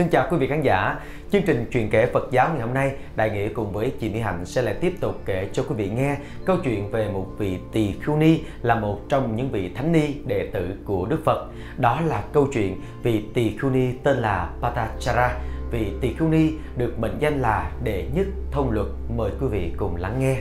Xin 0.00 0.08
chào 0.08 0.26
quý 0.30 0.36
vị 0.36 0.46
khán 0.46 0.62
giả. 0.62 0.98
Chương 1.32 1.42
trình 1.46 1.66
truyền 1.72 1.90
kể 1.90 2.06
Phật 2.06 2.28
giáo 2.30 2.48
ngày 2.48 2.60
hôm 2.60 2.74
nay, 2.74 2.92
Đại 3.16 3.30
nghĩa 3.30 3.48
cùng 3.48 3.72
với 3.72 3.92
chị 4.00 4.08
Mỹ 4.08 4.20
Hạnh 4.20 4.46
sẽ 4.46 4.62
lại 4.62 4.74
tiếp 4.80 4.92
tục 5.00 5.14
kể 5.26 5.48
cho 5.52 5.62
quý 5.62 5.74
vị 5.74 5.90
nghe 5.96 6.16
câu 6.44 6.56
chuyện 6.64 6.90
về 6.90 7.10
một 7.12 7.26
vị 7.38 7.58
tỳ 7.72 7.92
khưu 7.92 8.16
ni 8.16 8.40
là 8.62 8.74
một 8.74 9.00
trong 9.08 9.36
những 9.36 9.50
vị 9.50 9.70
thánh 9.74 9.92
ni 9.92 10.14
đệ 10.26 10.50
tử 10.52 10.68
của 10.84 11.06
Đức 11.06 11.18
Phật. 11.24 11.48
Đó 11.76 12.00
là 12.00 12.22
câu 12.32 12.48
chuyện 12.52 12.80
vị 13.02 13.24
tỳ 13.34 13.56
khưu 13.56 13.70
ni 13.70 13.92
tên 14.02 14.16
là 14.16 14.50
Patachara. 14.62 15.38
Vị 15.70 15.86
tỳ 16.00 16.14
khưu 16.14 16.28
ni 16.28 16.52
được 16.76 16.98
mệnh 16.98 17.16
danh 17.18 17.40
là 17.40 17.70
đệ 17.84 18.08
nhất 18.14 18.26
thông 18.50 18.70
luật. 18.70 18.86
Mời 19.16 19.30
quý 19.40 19.46
vị 19.46 19.72
cùng 19.76 19.96
lắng 19.96 20.20
nghe. 20.20 20.36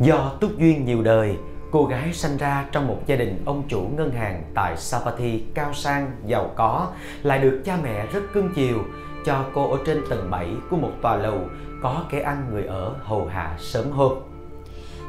Do 0.00 0.32
túc 0.40 0.58
duyên 0.58 0.84
nhiều 0.84 1.02
đời, 1.02 1.36
Cô 1.70 1.84
gái 1.84 2.12
sinh 2.12 2.36
ra 2.36 2.66
trong 2.72 2.86
một 2.88 2.98
gia 3.06 3.16
đình 3.16 3.42
ông 3.44 3.62
chủ 3.68 3.80
ngân 3.96 4.10
hàng 4.10 4.42
tại 4.54 4.76
Sapati 4.76 5.44
cao 5.54 5.74
sang, 5.74 6.10
giàu 6.26 6.50
có, 6.56 6.88
lại 7.22 7.38
được 7.38 7.62
cha 7.64 7.78
mẹ 7.82 8.06
rất 8.06 8.20
cưng 8.34 8.54
chiều, 8.54 8.78
cho 9.24 9.44
cô 9.54 9.70
ở 9.70 9.78
trên 9.86 10.02
tầng 10.10 10.30
7 10.30 10.48
của 10.70 10.76
một 10.76 10.92
tòa 11.02 11.16
lầu 11.16 11.38
có 11.82 12.04
kẻ 12.10 12.20
ăn 12.20 12.46
người 12.50 12.64
ở 12.64 12.94
hầu 13.02 13.26
hạ 13.26 13.56
sớm 13.58 13.90
hôm. 13.90 14.12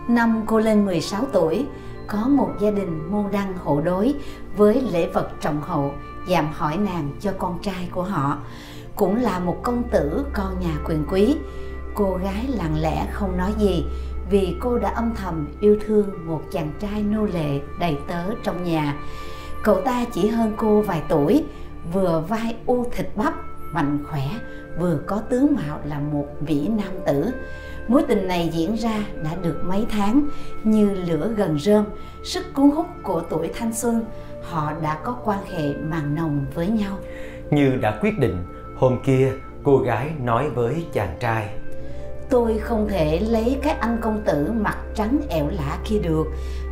Năm 0.08 0.44
cô 0.46 0.60
lên 0.60 0.86
16 0.86 1.26
tuổi, 1.34 1.66
có 2.08 2.28
một 2.28 2.50
gia 2.60 2.72
đình 2.72 3.12
môn 3.12 3.26
đăng 3.32 3.58
hộ 3.58 3.82
đối 3.82 4.16
với 4.56 4.82
lễ 4.92 5.10
vật 5.14 5.30
trọng 5.42 5.62
hậu 5.62 5.94
dạm 6.28 6.48
hỏi 6.54 6.78
nàng 6.78 7.12
cho 7.20 7.32
con 7.38 7.60
trai 7.62 7.90
của 7.92 8.04
họ. 8.04 8.38
Cũng 8.96 9.16
là 9.16 9.40
một 9.40 9.58
công 9.64 9.84
tử 9.84 10.26
con 10.34 10.60
nhà 10.60 10.74
quyền 10.86 11.06
quý. 11.12 11.38
Cô 11.96 12.20
gái 12.24 12.46
lặng 12.48 12.82
lẽ 12.82 13.08
không 13.12 13.38
nói 13.38 13.54
gì 13.58 13.86
vì 14.30 14.56
cô 14.60 14.78
đã 14.78 14.90
âm 14.90 15.12
thầm 15.16 15.48
yêu 15.60 15.78
thương 15.86 16.10
một 16.26 16.42
chàng 16.52 16.72
trai 16.80 17.04
nô 17.04 17.26
lệ 17.26 17.60
đầy 17.80 17.98
tớ 18.08 18.24
trong 18.44 18.64
nhà. 18.64 18.96
Cậu 19.64 19.82
ta 19.82 20.06
chỉ 20.14 20.28
hơn 20.28 20.54
cô 20.58 20.82
vài 20.82 21.02
tuổi, 21.10 21.44
vừa 21.94 22.24
vai 22.30 22.56
u 22.66 22.86
thịt 22.92 23.08
bắp, 23.16 23.34
mạnh 23.72 24.00
khỏe, 24.10 24.28
vừa 24.80 25.00
có 25.08 25.22
tướng 25.30 25.56
mạo 25.56 25.80
là 25.84 26.00
một 26.00 26.28
vĩ 26.42 26.68
nam 26.68 26.94
tử. 27.06 27.26
Mối 27.88 28.04
tình 28.08 28.28
này 28.28 28.50
diễn 28.54 28.76
ra 28.76 29.04
đã 29.24 29.36
được 29.44 29.62
mấy 29.66 29.86
tháng 29.90 30.28
như 30.64 30.90
lửa 30.90 31.34
gần 31.38 31.60
rơm, 31.60 31.86
sức 32.24 32.54
cuốn 32.54 32.70
hút 32.70 32.86
của 33.04 33.22
tuổi 33.30 33.50
thanh 33.56 33.74
xuân, 33.74 34.06
họ 34.44 34.74
đã 34.84 35.00
có 35.04 35.18
quan 35.24 35.40
hệ 35.46 35.74
màng 35.74 36.16
nồng 36.16 36.46
với 36.54 36.68
nhau. 36.68 36.98
Như 37.52 37.76
đã 37.82 38.00
quyết 38.02 38.20
định, 38.20 38.44
hôm 38.76 39.00
kia 39.06 39.32
cô 39.64 39.78
gái 39.78 40.12
nói 40.24 40.50
với 40.50 40.86
chàng 40.94 41.18
trai 41.20 41.50
tôi 42.30 42.58
không 42.58 42.88
thể 42.88 43.20
lấy 43.20 43.60
cái 43.64 43.74
anh 43.74 43.98
công 44.02 44.22
tử 44.26 44.52
mặt 44.62 44.78
trắng 44.96 45.20
ẻo 45.30 45.48
lả 45.52 45.78
kia 45.86 46.00
được. 46.00 46.28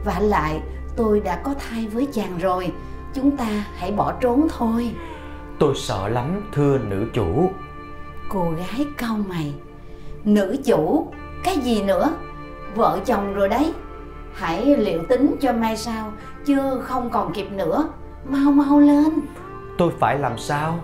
Và 0.05 0.19
lại 0.19 0.61
tôi 0.95 1.19
đã 1.19 1.41
có 1.43 1.53
thai 1.53 1.87
với 1.87 2.07
chàng 2.13 2.37
rồi. 2.37 2.71
Chúng 3.13 3.37
ta 3.37 3.65
hãy 3.75 3.91
bỏ 3.91 4.13
trốn 4.21 4.47
thôi. 4.57 4.91
Tôi 5.59 5.75
sợ 5.75 6.07
lắm 6.07 6.49
thưa 6.53 6.77
nữ 6.77 7.05
chủ. 7.13 7.49
Cô 8.29 8.51
gái 8.51 8.85
cau 8.97 9.17
mày. 9.29 9.53
Nữ 10.23 10.55
chủ? 10.65 11.07
Cái 11.43 11.57
gì 11.57 11.83
nữa? 11.83 12.09
Vợ 12.75 12.99
chồng 13.05 13.33
rồi 13.33 13.49
đấy. 13.49 13.73
Hãy 14.33 14.75
liệu 14.77 15.03
tính 15.09 15.35
cho 15.41 15.53
mai 15.53 15.77
sau 15.77 16.13
chưa 16.45 16.81
không 16.83 17.09
còn 17.09 17.33
kịp 17.33 17.51
nữa. 17.51 17.89
Mau 18.29 18.51
mau 18.51 18.79
lên. 18.79 19.19
Tôi 19.77 19.91
phải 19.99 20.19
làm 20.19 20.37
sao? 20.37 20.79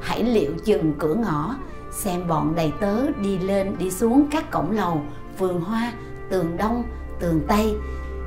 Hãy 0.00 0.22
liệu 0.22 0.52
chừng 0.64 0.92
cửa 0.98 1.14
ngõ 1.14 1.54
xem 1.94 2.28
bọn 2.28 2.54
đầy 2.56 2.72
tớ 2.80 3.10
đi 3.22 3.38
lên 3.38 3.76
đi 3.78 3.90
xuống 3.90 4.26
các 4.30 4.50
cổng 4.50 4.70
lầu 4.70 5.02
vườn 5.38 5.60
hoa 5.60 5.92
tường 6.30 6.56
đông 6.56 6.84
tường 7.20 7.40
tây. 7.48 7.74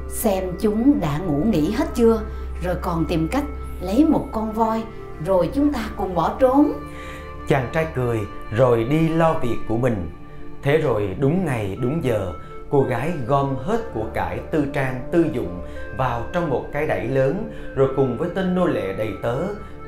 Xem 0.10 0.44
chúng 0.60 1.00
đã 1.00 1.18
ngủ 1.18 1.44
nghỉ 1.46 1.72
hết 1.72 1.86
chưa 1.96 2.22
rồi 2.64 2.76
còn 2.82 3.06
tìm 3.06 3.28
cách 3.32 3.44
lấy 3.82 4.06
một 4.06 4.28
con 4.32 4.54
voi 4.54 4.84
rồi 5.26 5.50
chúng 5.54 5.74
ta 5.74 5.90
cùng 5.98 6.16
bỏ 6.16 6.36
trốn. 6.40 6.74
Chàng 7.48 7.70
trai 7.74 7.88
cười 7.96 8.20
rồi 8.52 8.84
đi 8.84 9.10
lo 9.10 9.34
việc 9.34 9.58
của 9.68 9.78
mình. 9.78 10.10
Thế 10.62 10.78
rồi 10.78 11.16
đúng 11.20 11.46
ngày 11.46 11.78
đúng 11.82 12.04
giờ 12.04 12.34
cô 12.70 12.84
gái 12.84 13.14
gom 13.28 13.56
hết 13.56 13.94
của 13.94 14.06
cải 14.14 14.40
tư 14.52 14.66
trang 14.74 15.08
tư 15.12 15.26
dụng 15.34 15.62
vào 15.98 16.24
trong 16.34 16.50
một 16.50 16.66
cái 16.74 16.88
đẩy 16.88 17.08
lớn 17.08 17.52
rồi 17.76 17.90
cùng 17.96 18.18
với 18.18 18.30
tên 18.36 18.56
nô 18.56 18.66
lệ 18.66 18.94
đầy 18.98 19.12
tớ 19.24 19.38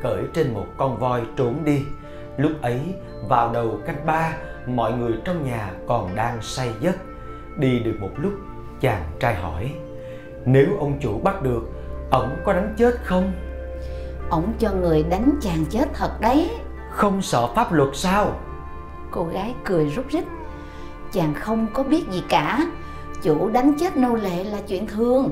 cởi 0.02 0.24
trên 0.34 0.54
một 0.54 0.66
con 0.78 0.98
voi 1.00 1.22
trốn 1.38 1.56
đi. 1.66 1.82
Lúc 2.38 2.52
ấy, 2.62 2.80
vào 3.28 3.54
đầu 3.54 3.80
canh 3.86 4.06
ba, 4.06 4.34
mọi 4.68 4.94
người 4.94 5.14
trong 5.26 5.46
nhà 5.46 5.72
còn 5.88 6.16
đang 6.16 6.42
say 6.42 6.70
giấc. 6.82 6.96
Đi 7.58 7.80
được 7.80 7.96
một 8.00 8.12
lúc, 8.18 8.34
chàng 8.82 9.04
trai 9.20 9.36
hỏi, 9.36 9.72
nếu 10.46 10.68
ông 10.80 11.00
chủ 11.02 11.20
bắt 11.24 11.42
được, 11.42 11.70
ổng 12.12 12.36
có 12.46 12.54
đánh 12.54 12.76
chết 12.78 12.96
không? 13.04 13.32
Ổng 14.30 14.54
cho 14.60 14.72
người 14.72 15.04
đánh 15.04 15.32
chàng 15.42 15.66
chết 15.70 15.86
thật 15.94 16.22
đấy. 16.22 16.50
Không 16.92 17.22
sợ 17.22 17.48
pháp 17.56 17.72
luật 17.72 17.90
sao? 17.94 18.40
Cô 19.12 19.24
gái 19.24 19.56
cười 19.66 19.86
rút 19.86 20.06
rít. 20.10 20.24
Chàng 21.12 21.34
không 21.34 21.68
có 21.74 21.84
biết 21.84 22.04
gì 22.12 22.24
cả. 22.30 22.60
Chủ 23.22 23.50
đánh 23.50 23.74
chết 23.80 23.98
nô 23.98 24.16
lệ 24.16 24.44
là 24.44 24.58
chuyện 24.68 24.88
thường. 24.88 25.32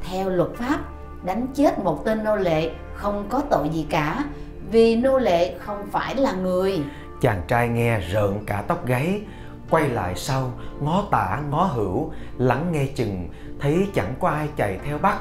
Theo 0.00 0.30
luật 0.30 0.50
pháp, 0.54 0.78
đánh 1.24 1.46
chết 1.54 1.78
một 1.78 2.04
tên 2.04 2.24
nô 2.24 2.36
lệ 2.36 2.70
không 2.94 3.26
có 3.28 3.42
tội 3.50 3.68
gì 3.68 3.86
cả 3.90 4.24
vì 4.70 4.96
nô 4.96 5.18
lệ 5.18 5.54
không 5.58 5.86
phải 5.92 6.16
là 6.16 6.32
người 6.32 6.84
chàng 7.20 7.42
trai 7.48 7.68
nghe 7.68 8.00
rợn 8.00 8.44
cả 8.46 8.64
tóc 8.68 8.86
gáy 8.86 9.22
quay 9.70 9.88
lại 9.88 10.14
sau 10.16 10.52
ngó 10.80 11.04
tả 11.10 11.42
ngó 11.50 11.64
hữu 11.64 12.12
lắng 12.38 12.72
nghe 12.72 12.86
chừng 12.94 13.28
thấy 13.60 13.88
chẳng 13.94 14.14
có 14.20 14.28
ai 14.28 14.48
chạy 14.56 14.78
theo 14.84 14.98
bắt 14.98 15.18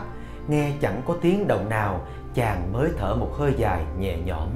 nghe 0.48 0.72
chẳng 0.82 1.02
có 1.08 1.16
tiếng 1.22 1.48
động 1.48 1.70
nào 1.70 2.02
chàng 2.34 2.74
mới 2.74 2.90
thở 2.98 3.16
một 3.16 3.32
hơi 3.38 3.54
dài 3.58 3.86
nhẹ 4.00 4.18
nhõm. 4.26 4.50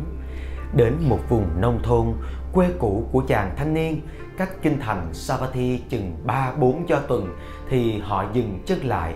Đến 0.76 0.94
một 1.10 1.20
vùng 1.30 1.62
nông 1.62 1.80
thôn 1.84 2.08
quê 2.54 2.68
cũ 2.80 3.08
của 3.12 3.24
chàng 3.28 3.54
thanh 3.58 3.74
niên 3.74 4.02
cách 4.38 4.50
kinh 4.62 4.80
thành 4.80 5.14
Savatthi 5.14 5.78
chừng 5.90 6.18
ba 6.26 6.52
bốn 6.52 6.86
cho 6.88 7.00
tuần 7.00 7.36
thì 7.70 8.00
họ 8.00 8.26
dừng 8.34 8.60
chân 8.66 8.80
lại. 8.86 9.16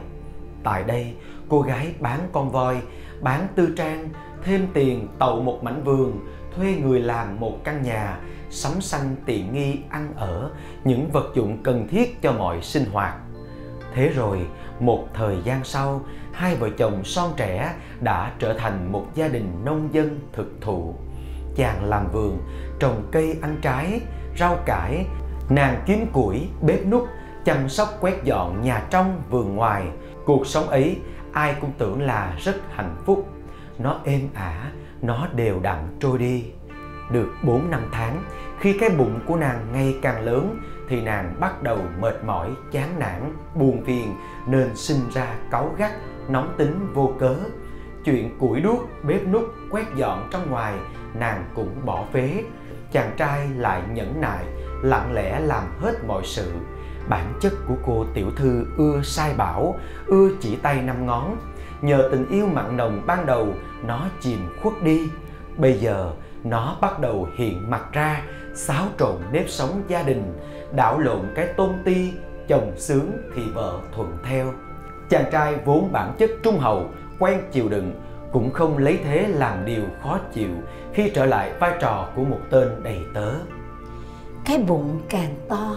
Tại 0.63 0.83
đây 0.83 1.13
cô 1.49 1.61
gái 1.61 1.93
bán 1.99 2.19
con 2.31 2.51
voi 2.51 2.81
bán 3.21 3.47
tư 3.55 3.73
trang 3.77 4.09
thêm 4.43 4.67
tiền 4.73 5.07
tậu 5.19 5.41
một 5.41 5.63
mảnh 5.63 5.83
vườn, 5.83 6.19
thuê 6.57 6.75
người 6.75 6.99
làm 6.99 7.39
một 7.39 7.63
căn 7.63 7.83
nhà, 7.83 8.19
sắm 8.49 8.81
xanh 8.81 9.15
tiện 9.25 9.53
nghi 9.53 9.79
ăn 9.89 10.13
ở, 10.15 10.51
những 10.83 11.09
vật 11.11 11.31
dụng 11.35 11.63
cần 11.63 11.87
thiết 11.87 12.21
cho 12.21 12.31
mọi 12.31 12.61
sinh 12.61 12.85
hoạt. 12.91 13.15
Thế 13.93 14.09
rồi, 14.09 14.47
một 14.79 15.07
thời 15.13 15.37
gian 15.43 15.63
sau, 15.63 16.01
hai 16.33 16.55
vợ 16.55 16.69
chồng 16.77 17.03
son 17.03 17.33
trẻ 17.37 17.73
đã 18.01 18.31
trở 18.39 18.53
thành 18.53 18.91
một 18.91 19.05
gia 19.15 19.27
đình 19.27 19.65
nông 19.65 19.93
dân 19.93 20.19
thực 20.33 20.57
thụ. 20.61 20.95
Chàng 21.55 21.85
làm 21.85 22.11
vườn, 22.11 22.37
trồng 22.79 23.07
cây 23.11 23.37
ăn 23.41 23.57
trái, 23.61 24.01
rau 24.39 24.57
cải, 24.65 25.05
nàng 25.49 25.83
kiếm 25.85 26.05
củi, 26.13 26.47
bếp 26.61 26.87
nút, 26.87 27.07
chăm 27.45 27.69
sóc 27.69 27.89
quét 28.01 28.23
dọn 28.23 28.61
nhà 28.61 28.83
trong 28.89 29.21
vườn 29.29 29.55
ngoài. 29.55 29.87
Cuộc 30.25 30.47
sống 30.47 30.67
ấy 30.67 30.97
ai 31.31 31.55
cũng 31.61 31.71
tưởng 31.77 32.01
là 32.01 32.35
rất 32.37 32.55
hạnh 32.75 32.95
phúc 33.05 33.27
nó 33.79 33.99
êm 34.05 34.29
ả, 34.33 34.71
nó 35.01 35.27
đều 35.35 35.59
đặn 35.59 35.97
trôi 35.99 36.17
đi. 36.17 36.45
Được 37.11 37.29
4 37.43 37.69
năm 37.69 37.81
tháng, 37.91 38.23
khi 38.59 38.77
cái 38.79 38.89
bụng 38.89 39.19
của 39.25 39.35
nàng 39.35 39.67
ngày 39.71 39.99
càng 40.01 40.21
lớn 40.21 40.59
thì 40.89 41.01
nàng 41.01 41.35
bắt 41.39 41.63
đầu 41.63 41.79
mệt 41.99 42.23
mỏi, 42.25 42.49
chán 42.71 42.99
nản, 42.99 43.33
buồn 43.55 43.83
phiền 43.85 44.15
nên 44.47 44.75
sinh 44.75 45.09
ra 45.13 45.35
cáu 45.51 45.75
gắt, 45.77 45.91
nóng 46.29 46.53
tính 46.57 46.87
vô 46.93 47.13
cớ. 47.19 47.35
Chuyện 48.05 48.37
củi 48.39 48.61
đuốc, 48.61 48.89
bếp 49.03 49.27
nút, 49.27 49.43
quét 49.71 49.85
dọn 49.95 50.27
trong 50.31 50.49
ngoài 50.49 50.73
nàng 51.13 51.45
cũng 51.55 51.85
bỏ 51.85 52.05
phế. 52.13 52.43
Chàng 52.91 53.11
trai 53.17 53.49
lại 53.49 53.81
nhẫn 53.93 54.21
nại, 54.21 54.45
lặng 54.81 55.13
lẽ 55.13 55.39
làm 55.39 55.63
hết 55.79 55.93
mọi 56.07 56.21
sự. 56.25 56.51
Bản 57.09 57.33
chất 57.41 57.53
của 57.67 57.75
cô 57.85 58.05
tiểu 58.13 58.31
thư 58.35 58.65
ưa 58.77 59.01
sai 59.03 59.33
bảo, 59.37 59.75
ưa 60.05 60.29
chỉ 60.39 60.55
tay 60.55 60.81
năm 60.81 61.05
ngón, 61.05 61.37
nhờ 61.81 62.09
tình 62.11 62.29
yêu 62.29 62.47
mặn 62.47 62.77
nồng 62.77 63.01
ban 63.05 63.25
đầu, 63.25 63.47
nó 63.83 64.05
chìm 64.21 64.39
khuất 64.61 64.73
đi. 64.83 65.09
Bây 65.57 65.73
giờ, 65.73 66.11
nó 66.43 66.77
bắt 66.81 66.99
đầu 66.99 67.27
hiện 67.37 67.69
mặt 67.69 67.83
ra, 67.93 68.21
xáo 68.55 68.85
trộn 68.99 69.15
nếp 69.31 69.49
sống 69.49 69.81
gia 69.87 70.03
đình, 70.03 70.33
đảo 70.75 70.99
lộn 70.99 71.21
cái 71.35 71.47
tôn 71.47 71.69
ti, 71.85 72.11
chồng 72.47 72.71
sướng 72.75 73.11
thì 73.35 73.41
vợ 73.53 73.79
thuận 73.95 74.17
theo. 74.23 74.53
Chàng 75.09 75.31
trai 75.31 75.55
vốn 75.65 75.91
bản 75.91 76.15
chất 76.17 76.31
trung 76.43 76.59
hậu, 76.59 76.89
quen 77.19 77.39
chịu 77.51 77.69
đựng, 77.69 77.93
cũng 78.31 78.53
không 78.53 78.77
lấy 78.77 78.99
thế 79.03 79.27
làm 79.27 79.65
điều 79.65 79.83
khó 80.03 80.19
chịu 80.33 80.49
khi 80.93 81.11
trở 81.15 81.25
lại 81.25 81.51
vai 81.59 81.71
trò 81.79 82.09
của 82.15 82.23
một 82.23 82.39
tên 82.49 82.67
đầy 82.83 82.99
tớ. 83.13 83.31
Cái 84.45 84.57
bụng 84.67 85.01
càng 85.09 85.35
to 85.49 85.75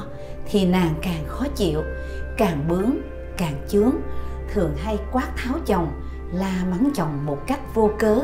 thì 0.51 0.67
nàng 0.67 0.95
càng 1.03 1.25
khó 1.27 1.45
chịu, 1.55 1.83
càng 2.37 2.65
bướng, 2.69 2.97
càng 3.37 3.55
chướng 3.69 3.93
thường 4.53 4.75
hay 4.77 4.99
quát 5.13 5.29
tháo 5.37 5.55
chồng, 5.67 5.89
la 6.33 6.65
mắng 6.71 6.91
chồng 6.95 7.27
một 7.27 7.47
cách 7.47 7.75
vô 7.75 7.91
cớ. 7.99 8.21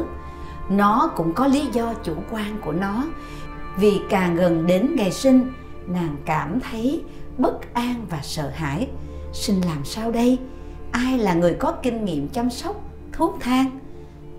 Nó 0.68 1.10
cũng 1.16 1.32
có 1.32 1.46
lý 1.46 1.66
do 1.72 1.94
chủ 2.02 2.14
quan 2.30 2.60
của 2.64 2.72
nó. 2.72 3.04
Vì 3.76 4.00
càng 4.10 4.36
gần 4.36 4.66
đến 4.66 4.94
ngày 4.96 5.12
sinh, 5.12 5.52
nàng 5.86 6.16
cảm 6.24 6.60
thấy 6.60 7.02
bất 7.38 7.74
an 7.74 8.06
và 8.10 8.18
sợ 8.22 8.50
hãi. 8.54 8.88
Sinh 9.32 9.60
làm 9.66 9.84
sao 9.84 10.10
đây? 10.10 10.38
Ai 10.90 11.18
là 11.18 11.34
người 11.34 11.54
có 11.54 11.72
kinh 11.72 12.04
nghiệm 12.04 12.28
chăm 12.28 12.50
sóc, 12.50 12.76
thuốc 13.12 13.36
thang? 13.40 13.78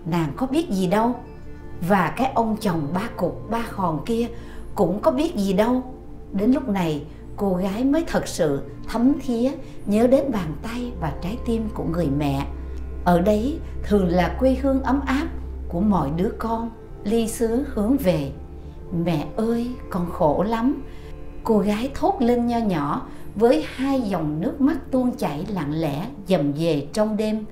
Nàng 0.06 0.32
có 0.36 0.46
biết 0.46 0.70
gì 0.70 0.86
đâu. 0.86 1.14
Và 1.88 2.12
cái 2.16 2.32
ông 2.34 2.56
chồng 2.60 2.88
ba 2.94 3.08
cục, 3.16 3.50
ba 3.50 3.62
hòn 3.70 4.04
kia 4.06 4.28
cũng 4.74 5.00
có 5.02 5.10
biết 5.10 5.36
gì 5.36 5.52
đâu. 5.52 5.94
Đến 6.32 6.52
lúc 6.52 6.68
này 6.68 7.04
cô 7.38 7.54
gái 7.54 7.84
mới 7.84 8.04
thật 8.06 8.28
sự 8.28 8.62
thấm 8.88 9.12
thía, 9.20 9.50
nhớ 9.86 10.06
đến 10.06 10.30
bàn 10.32 10.52
tay 10.62 10.92
và 11.00 11.12
trái 11.22 11.38
tim 11.46 11.68
của 11.74 11.84
người 11.84 12.08
mẹ. 12.18 12.46
Ở 13.04 13.20
đấy 13.20 13.58
thường 13.82 14.08
là 14.08 14.36
quê 14.38 14.54
hương 14.62 14.82
ấm 14.82 15.00
áp 15.06 15.28
của 15.68 15.80
mọi 15.80 16.10
đứa 16.16 16.30
con, 16.38 16.70
ly 17.04 17.28
xứ 17.28 17.64
hướng 17.74 17.96
về. 17.96 18.32
Mẹ 19.04 19.26
ơi, 19.36 19.70
con 19.90 20.10
khổ 20.10 20.44
lắm. 20.48 20.82
Cô 21.44 21.58
gái 21.58 21.90
thốt 21.94 22.16
lên 22.20 22.46
nho 22.46 22.58
nhỏ 22.58 23.06
với 23.34 23.64
hai 23.74 24.00
dòng 24.00 24.40
nước 24.40 24.60
mắt 24.60 24.76
tuôn 24.90 25.16
chảy 25.16 25.46
lặng 25.48 25.72
lẽ 25.74 26.06
dầm 26.28 26.52
về 26.52 26.86
trong 26.92 27.16
đêm. 27.16 27.44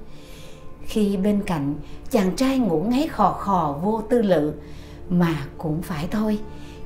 Khi 0.83 1.17
bên 1.17 1.43
cạnh, 1.47 1.75
chàng 2.11 2.37
trai 2.37 2.59
ngủ 2.59 2.83
ngáy 2.89 3.09
khò 3.09 3.33
khò 3.33 3.79
vô 3.83 4.03
tư 4.09 4.23
lự, 4.23 4.53
mà 5.11 5.35
cũng 5.59 5.83
phải 5.83 6.09
thôi, 6.11 6.39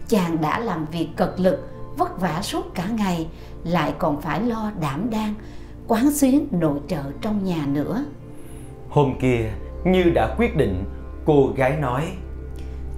chàng 0.09 0.41
đã 0.41 0.59
làm 0.59 0.87
việc 0.93 1.09
cật 1.17 1.41
lực 1.41 1.70
vất 1.97 2.21
vả 2.21 2.43
suốt 2.43 2.75
cả 2.75 2.87
ngày 2.97 3.29
lại 3.65 3.95
còn 3.99 4.21
phải 4.21 4.43
lo 4.43 4.73
đảm 4.81 5.11
đang 5.11 5.35
quán 5.89 6.11
xuyến 6.11 6.49
nội 6.51 6.81
trợ 6.89 7.03
trong 7.21 7.45
nhà 7.45 7.67
nữa. 7.67 8.05
Hôm 8.89 9.15
kia 9.21 9.51
như 9.85 10.05
đã 10.15 10.35
quyết 10.39 10.57
định 10.57 10.85
cô 11.27 11.53
gái 11.57 11.77
nói 11.77 12.13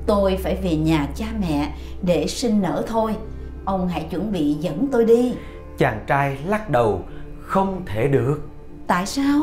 tôi 0.06 0.36
phải 0.36 0.56
về 0.62 0.76
nhà 0.76 1.06
cha 1.14 1.26
mẹ 1.40 1.72
để 2.02 2.26
sinh 2.26 2.62
nở 2.62 2.84
thôi. 2.86 3.16
Ông 3.64 3.88
hãy 3.88 4.06
chuẩn 4.10 4.32
bị 4.32 4.52
dẫn 4.52 4.88
tôi 4.92 5.04
đi. 5.04 5.34
Chàng 5.78 6.04
trai 6.06 6.38
lắc 6.46 6.70
đầu 6.70 7.02
không 7.40 7.82
thể 7.86 8.08
được. 8.08 8.40
Tại 8.86 9.06
sao? 9.06 9.40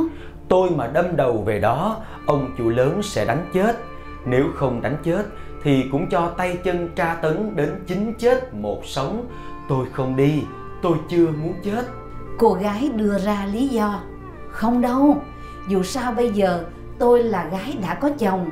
Tôi 0.47 0.69
mà 0.69 0.87
đâm 0.87 1.15
đầu 1.15 1.43
về 1.45 1.59
đó 1.59 1.97
ông 2.25 2.55
chủ 2.57 2.69
lớn 2.69 3.01
sẽ 3.03 3.25
đánh 3.25 3.49
chết. 3.53 3.77
Nếu 4.25 4.45
không 4.55 4.81
đánh 4.81 4.97
chết 5.03 5.25
thì 5.63 5.89
cũng 5.91 6.09
cho 6.09 6.33
tay 6.37 6.57
chân 6.63 6.89
tra 6.95 7.15
tấn 7.21 7.55
đến 7.55 7.83
chín 7.87 8.13
chết 8.19 8.53
một 8.53 8.81
sống. 8.85 9.27
Tôi 9.69 9.85
không 9.93 10.15
đi 10.15 10.43
tôi 10.81 10.97
chưa 11.09 11.27
muốn 11.27 11.53
chết. 11.63 11.85
Cô 12.37 12.53
gái 12.53 12.89
đưa 12.95 13.19
ra 13.19 13.45
lý 13.53 13.67
do 13.67 13.99
không 14.49 14.81
đâu. 14.81 15.21
Dù 15.67 15.83
sao 15.83 16.11
bây 16.11 16.29
giờ 16.29 16.63
tôi 16.99 17.23
là 17.23 17.49
gái 17.51 17.77
đã 17.81 17.93
có 17.93 18.09
chồng 18.19 18.49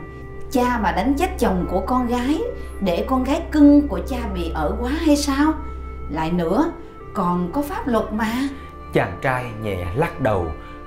cha 0.51 0.80
mà 0.83 0.92
đánh 0.92 1.13
chết 1.18 1.30
chồng 1.39 1.68
của 1.71 1.81
con 1.86 2.07
gái 2.07 2.42
để 2.81 3.06
con 3.07 3.24
gái 3.24 3.42
cưng 3.51 3.88
của 3.88 4.00
cha 4.07 4.18
bị 4.33 4.51
ở 4.53 4.75
quá 4.81 4.92
hay 4.92 5.18
sao? 5.18 5.53
Lại 6.10 6.31
nữa 6.31 6.71
còn 7.13 7.51
có 7.51 7.62
pháp 7.62 7.88
luật 7.88 8.13
mà. 8.13 8.33
Chàng 8.94 9.18
trai 9.21 9.45
nhẹ 9.63 9.86
lắc 9.95 10.21
đầu 10.21 10.45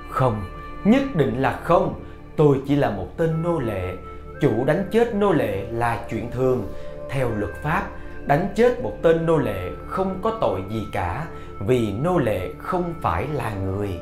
không 0.09 0.41
nhất 0.83 1.01
định 1.15 1.41
là 1.41 1.59
không. 1.63 1.93
Tôi 2.35 2.61
chỉ 2.67 2.75
là 2.75 2.89
một 2.89 3.07
tên 3.17 3.41
nô 3.41 3.59
lệ 3.59 3.97
chủ 4.41 4.65
đánh 4.65 4.87
chết 4.91 5.15
nô 5.15 5.31
lệ 5.31 5.65
là 5.71 5.99
chuyện 6.09 6.31
thường. 6.31 6.73
Theo 7.09 7.29
luật 7.37 7.51
pháp 7.63 7.87
đánh 8.25 8.47
chết 8.55 8.83
một 8.83 8.93
tên 9.01 9.25
nô 9.25 9.37
lệ 9.37 9.69
không 9.87 10.19
có 10.21 10.37
tội 10.41 10.63
gì 10.69 10.87
cả 10.91 11.25
vì 11.59 11.93
nô 11.93 12.17
lệ 12.17 12.49
không 12.57 12.93
phải 13.01 13.27
là 13.33 13.51
người. 13.53 13.99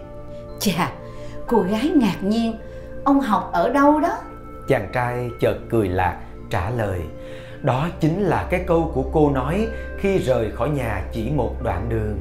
Chà 0.60 0.92
cô 1.48 1.60
gái 1.60 1.92
ngạc 1.96 2.24
nhiên. 2.24 2.54
Ông 3.04 3.20
học 3.20 3.50
ở 3.54 3.70
đâu 3.70 4.00
đó? 4.00 4.18
Chàng 4.68 4.90
trai 4.94 5.30
chợt 5.40 5.58
cười 5.70 5.90
lạc 5.90 6.20
trả 6.50 6.70
lời. 6.70 7.02
Đó 7.62 7.88
chính 8.00 8.24
là 8.24 8.48
cái 8.50 8.64
câu 8.68 8.92
của 8.94 9.04
cô 9.14 9.32
nói 9.32 9.68
khi 9.98 10.18
rời 10.18 10.52
khỏi 10.52 10.70
nhà 10.70 11.04
chỉ 11.12 11.32
một 11.32 11.56
đoạn 11.64 11.90
đường. 11.90 12.20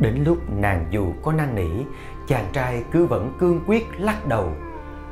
Đến 0.00 0.24
lúc 0.26 0.38
nàng 0.56 0.86
dù 0.90 1.12
có 1.22 1.32
năn 1.32 1.54
nỉ 1.54 1.84
chàng 2.28 2.46
trai 2.52 2.84
cứ 2.92 3.06
vẫn 3.06 3.32
cương 3.38 3.60
quyết 3.66 3.86
lắc 3.98 4.26
đầu. 4.26 4.52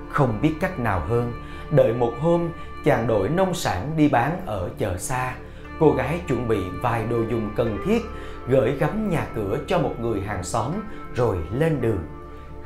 Không 0.09 0.39
biết 0.43 0.55
cách 0.61 0.79
nào 0.79 1.01
hơn 1.09 1.33
đợi 1.71 1.93
một 1.93 2.13
hôm 2.21 2.49
chàng 2.85 3.07
đổi 3.07 3.29
nông 3.29 3.55
sản 3.55 3.91
đi 3.97 4.09
bán 4.09 4.41
ở 4.47 4.71
chợ 4.79 4.99
xa. 4.99 5.35
Cô 5.79 5.93
gái 5.93 6.21
chuẩn 6.29 6.49
bị 6.49 6.59
vài 6.83 7.05
đồ 7.11 7.17
dùng 7.31 7.51
cần 7.57 7.79
thiết 7.85 8.03
gửi 8.49 8.73
gắm 8.79 9.11
nhà 9.11 9.27
cửa 9.35 9.59
cho 9.67 9.79
một 9.79 9.95
người 10.01 10.21
hàng 10.21 10.45
xóm 10.45 10.73
rồi 11.15 11.37
lên 11.53 11.81
đường. 11.81 12.05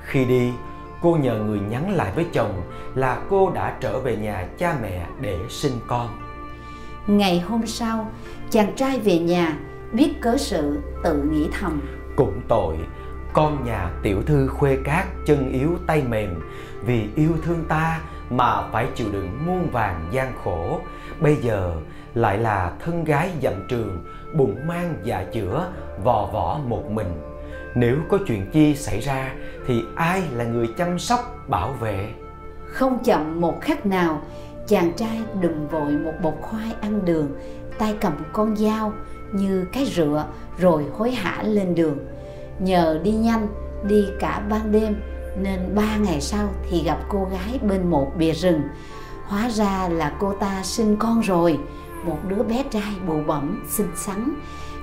Khi 0.05 0.25
đi 0.25 0.53
cô 1.03 1.17
nhờ 1.23 1.39
người 1.39 1.61
nhắn 1.61 1.95
lại 1.95 2.13
với 2.15 2.27
chồng 2.33 2.63
là 2.95 3.19
cô 3.31 3.51
đã 3.51 3.77
trở 3.81 4.01
về 4.01 4.17
nhà 4.17 4.47
cha 4.59 4.77
mẹ 4.83 5.07
để 5.21 5.39
sinh 5.49 5.79
con. 5.87 6.09
Ngày 7.07 7.41
hôm 7.41 7.67
sau 7.67 8.11
chàng 8.51 8.73
trai 8.77 9.01
về 9.01 9.19
nhà 9.19 9.59
biết 9.93 10.15
cớ 10.21 10.37
sự 10.37 10.79
tự 11.03 11.23
nghĩ 11.23 11.49
thầm. 11.61 11.81
Cũng 12.17 12.41
tội 12.49 12.77
con 13.33 13.65
nhà 13.65 13.91
tiểu 14.03 14.23
thư 14.23 14.49
khuê 14.49 14.79
cát 14.85 15.07
chân 15.27 15.53
yếu 15.53 15.71
tay 15.87 16.03
mềm 16.09 16.41
vì 16.87 17.09
yêu 17.17 17.31
thương 17.45 17.65
ta 17.69 18.01
mà 18.31 18.63
phải 18.73 18.87
chịu 18.95 19.09
đựng 19.13 19.47
muôn 19.47 19.71
vàng 19.71 20.09
gian 20.13 20.33
khổ. 20.45 20.81
Bây 21.21 21.37
giờ 21.37 21.73
lại 22.15 22.39
là 22.39 22.73
thân 22.85 23.05
gái 23.05 23.31
dặm 23.43 23.53
trường, 23.69 24.05
bụng 24.35 24.57
mang 24.67 24.95
dạ 25.05 25.25
chữa, 25.33 25.67
vò 26.05 26.27
võ 26.33 26.59
một 26.67 26.91
mình. 26.91 27.21
Nếu 27.75 27.97
có 28.09 28.19
chuyện 28.27 28.51
chi 28.53 28.77
xảy 28.77 29.01
ra, 29.01 29.33
thì 29.67 29.83
ai 29.95 30.23
là 30.33 30.45
người 30.45 30.69
chăm 30.77 30.99
sóc, 30.99 31.49
bảo 31.49 31.73
vệ? 31.73 32.09
Không 32.67 32.99
chậm 33.05 33.41
một 33.41 33.61
khắc 33.61 33.87
nào, 33.87 34.23
chàng 34.67 34.93
trai 34.97 35.21
đừng 35.41 35.69
vội 35.69 35.93
một 35.93 36.13
bột 36.23 36.35
khoai 36.41 36.75
ăn 36.81 37.05
đường, 37.05 37.31
tay 37.79 37.97
cầm 38.01 38.13
con 38.33 38.57
dao 38.57 38.93
như 39.33 39.65
cái 39.73 39.85
rựa 39.85 40.27
rồi 40.59 40.85
hối 40.99 41.11
hả 41.11 41.43
lên 41.43 41.75
đường. 41.75 41.99
Nhờ 42.59 43.01
đi 43.03 43.13
nhanh, 43.13 43.49
đi 43.89 44.07
cả 44.21 44.43
ban 44.49 44.73
đêm 44.73 44.97
nên 45.37 45.75
ba 45.75 45.97
ngày 45.97 46.21
sau 46.21 46.49
thì 46.71 46.83
gặp 46.85 46.99
cô 47.09 47.29
gái 47.33 47.59
bên 47.63 47.91
một 47.91 48.13
bìa 48.19 48.33
rừng. 48.33 48.61
Hóa 49.27 49.49
ra 49.49 49.89
là 49.89 50.17
cô 50.19 50.33
ta 50.33 50.63
sinh 50.63 50.97
con 50.97 51.21
rồi. 51.21 51.59
Một 52.05 52.19
đứa 52.29 52.43
bé 52.43 52.65
trai 52.71 52.93
bụ 53.07 53.23
bẩm, 53.27 53.65
xinh 53.69 53.91
xắn. 53.95 54.35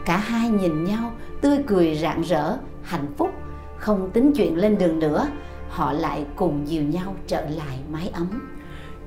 Cả 0.05 0.17
hai 0.17 0.49
nhìn 0.49 0.83
nhau, 0.83 1.11
tươi 1.41 1.57
cười 1.67 1.95
rạng 1.95 2.21
rỡ, 2.21 2.57
hạnh 2.83 3.07
phúc. 3.17 3.29
Không 3.77 4.09
tính 4.11 4.31
chuyện 4.35 4.57
lên 4.57 4.77
đường 4.77 4.99
nữa, 4.99 5.27
họ 5.69 5.93
lại 5.93 6.25
cùng 6.35 6.67
dìu 6.67 6.83
nhau 6.83 7.15
trở 7.27 7.41
lại 7.41 7.79
mái 7.91 8.09
ấm. 8.13 8.49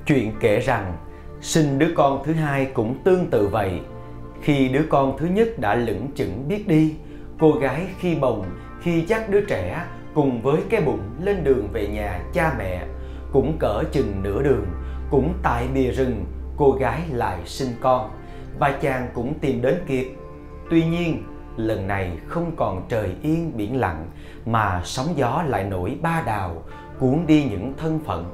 Chuyện 0.05 0.31
kể 0.39 0.59
rằng, 0.59 0.97
sinh 1.41 1.79
đứa 1.79 1.89
con 1.95 2.23
thứ 2.25 2.33
hai 2.33 2.65
cũng 2.65 3.03
tương 3.03 3.27
tự 3.29 3.47
vậy. 3.47 3.79
Khi 4.41 4.69
đứa 4.69 4.83
con 4.89 5.17
thứ 5.17 5.25
nhất 5.25 5.59
đã 5.59 5.75
lững 5.75 6.07
chững 6.15 6.47
biết 6.47 6.67
đi, 6.67 6.95
cô 7.39 7.51
gái 7.51 7.87
khi 7.99 8.15
bồng, 8.15 8.45
khi 8.81 9.05
dắt 9.07 9.29
đứa 9.29 9.41
trẻ 9.41 9.85
cùng 10.15 10.41
với 10.41 10.61
cái 10.69 10.81
bụng 10.81 11.09
lên 11.21 11.43
đường 11.43 11.67
về 11.73 11.87
nhà 11.87 12.21
cha 12.33 12.55
mẹ, 12.57 12.85
cũng 13.31 13.57
cỡ 13.59 13.83
chừng 13.91 14.23
nửa 14.23 14.43
đường, 14.43 14.65
cũng 15.11 15.33
tại 15.43 15.67
bìa 15.73 15.91
rừng, 15.91 16.25
cô 16.57 16.71
gái 16.71 17.01
lại 17.11 17.37
sinh 17.45 17.73
con. 17.81 18.11
Và 18.59 18.71
chàng 18.81 19.09
cũng 19.13 19.33
tìm 19.39 19.61
đến 19.61 19.75
kịp. 19.87 20.15
Tuy 20.69 20.85
nhiên, 20.85 21.23
lần 21.57 21.87
này 21.87 22.17
không 22.27 22.51
còn 22.55 22.85
trời 22.89 23.15
yên 23.21 23.57
biển 23.57 23.79
lặng, 23.79 24.05
mà 24.45 24.81
sóng 24.85 25.07
gió 25.15 25.43
lại 25.47 25.63
nổi 25.63 25.97
ba 26.01 26.23
đào, 26.25 26.63
cuốn 26.99 27.23
đi 27.27 27.43
những 27.43 27.73
thân 27.77 27.99
phận. 28.05 28.25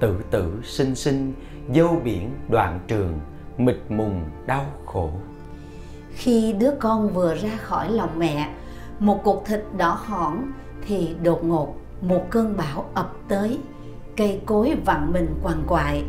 Tự 0.00 0.20
tử 0.30 0.60
sinh 0.64 0.94
sinh, 0.94 1.32
dâu 1.74 2.00
biển 2.04 2.30
đoạn 2.48 2.80
trường, 2.86 3.20
mịt 3.58 3.76
mùng 3.88 4.24
đau 4.46 4.64
khổ. 4.86 5.10
Khi 6.12 6.52
đứa 6.52 6.70
con 6.80 7.08
vừa 7.08 7.34
ra 7.34 7.56
khỏi 7.56 7.90
lòng 7.90 8.18
mẹ, 8.18 8.48
một 8.98 9.24
cục 9.24 9.44
thịt 9.46 9.64
đỏ 9.76 9.98
hỏn 10.04 10.52
thì 10.86 11.14
đột 11.22 11.44
ngột 11.44 11.74
một 12.00 12.22
cơn 12.30 12.56
bão 12.56 12.90
ập 12.94 13.12
tới. 13.28 13.58
Cây 14.16 14.40
cối 14.46 14.76
vặn 14.84 15.12
mình 15.12 15.34
quằn 15.42 15.64
quại, 15.68 16.04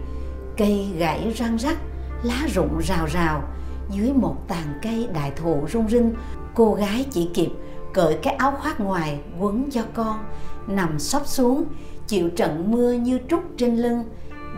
cây 0.58 0.88
gãy 0.98 1.34
răng 1.36 1.58
rắc, 1.58 1.78
lá 2.24 2.48
rụng 2.54 2.80
rào 2.80 3.06
rào. 3.06 3.44
Dưới 3.92 4.14
một 4.14 4.36
tàn 4.48 4.80
cây 4.82 5.08
đại 5.14 5.32
thụ 5.36 5.68
rung 5.70 5.90
rinh, 5.90 6.14
cô 6.56 6.74
gái 6.74 7.06
chỉ 7.12 7.30
kịp 7.34 7.50
cởi 7.94 8.20
cái 8.24 8.34
áo 8.34 8.54
khoác 8.62 8.80
ngoài 8.80 9.20
quấn 9.40 9.70
cho 9.72 9.82
con, 9.94 10.24
nằm 10.68 11.00
xóp 11.00 11.28
xuống, 11.28 11.66
chịu 12.08 12.30
trận 12.30 12.72
mưa 12.72 12.92
như 12.94 13.20
trút 13.30 13.44
trên 13.58 13.76
lưng, 13.76 14.04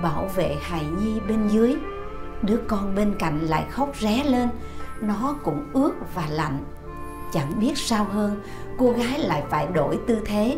bảo 0.03 0.29
vệ 0.35 0.55
hài 0.61 0.85
nhi 0.85 1.19
bên 1.27 1.47
dưới. 1.47 1.75
Đứa 2.41 2.57
con 2.67 2.95
bên 2.95 3.15
cạnh 3.19 3.39
lại 3.39 3.65
khóc 3.69 3.91
ré 3.99 4.23
lên, 4.23 4.49
nó 5.01 5.35
cũng 5.43 5.63
ướt 5.73 5.93
và 6.15 6.27
lạnh. 6.29 6.63
Chẳng 7.33 7.59
biết 7.59 7.77
sao 7.77 8.03
hơn 8.03 8.41
cô 8.81 8.91
gái 8.91 9.19
lại 9.19 9.43
phải 9.49 9.67
đổi 9.73 9.99
tư 10.07 10.17
thế, 10.25 10.57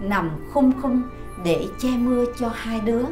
nằm 0.00 0.30
khum 0.52 0.72
khum 0.82 1.02
để 1.44 1.66
che 1.78 1.88
mưa 1.98 2.24
cho 2.38 2.48
hai 2.54 2.80
đứa. 2.80 3.02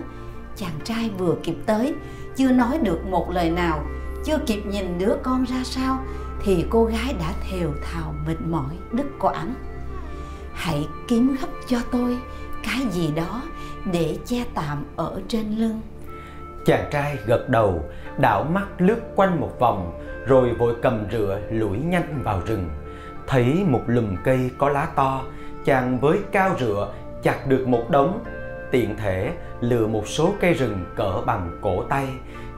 Chàng 0.57 0.79
trai 0.85 1.11
vừa 1.19 1.35
kịp 1.43 1.57
tới, 1.67 1.95
chưa 2.37 2.53
nói 2.53 2.79
được 2.79 3.07
một 3.07 3.31
lời 3.31 3.51
nào, 3.51 3.85
chưa 4.25 4.39
kịp 4.47 4.63
nhìn 4.67 4.99
đứa 4.99 5.15
con 5.23 5.45
ra 5.45 5.57
sao, 5.65 5.99
thì 6.43 6.65
cô 6.71 6.85
gái 6.85 7.15
đã 7.19 7.33
thều 7.51 7.71
thào 7.83 8.15
mệt 8.27 8.37
mỏi, 8.51 8.77
đứt 8.93 9.07
quãng. 9.21 9.55
Hãy 10.55 10.89
kiếm 11.09 11.37
gấp 11.41 11.49
cho 11.67 11.79
tôi 11.93 12.19
cái 12.65 12.87
gì 12.91 13.13
đó 13.17 13.43
để 13.93 14.19
che 14.25 14.45
tạm 14.55 14.85
ở 14.97 15.21
trên 15.29 15.57
lưng. 15.59 15.81
Chàng 16.67 16.89
trai 16.93 17.19
gật 17.27 17.49
đầu, 17.49 17.85
đảo 18.19 18.45
mắt 18.45 18.67
lướt 18.79 18.99
quanh 19.17 19.41
một 19.41 19.61
vòng, 19.61 20.01
rồi 20.27 20.55
vội 20.55 20.75
cầm 20.83 21.05
rựa 21.13 21.41
lủi 21.51 21.79
nhanh 21.79 22.23
vào 22.25 22.41
rừng 22.47 22.69
thấy 23.27 23.65
một 23.67 23.83
lùm 23.87 24.17
cây 24.25 24.51
có 24.59 24.69
lá 24.69 24.89
to 24.95 25.23
chàng 25.65 25.99
với 25.99 26.19
cao 26.33 26.57
rựa 26.61 26.93
chặt 27.23 27.47
được 27.47 27.69
một 27.69 27.91
đống 27.91 28.25
tiện 28.71 28.97
thể 28.97 29.33
lựa 29.61 29.87
một 29.87 30.09
số 30.09 30.35
cây 30.41 30.55
rừng 30.55 30.85
cỡ 30.97 31.23
bằng 31.27 31.59
cổ 31.63 31.83
tay 31.83 32.07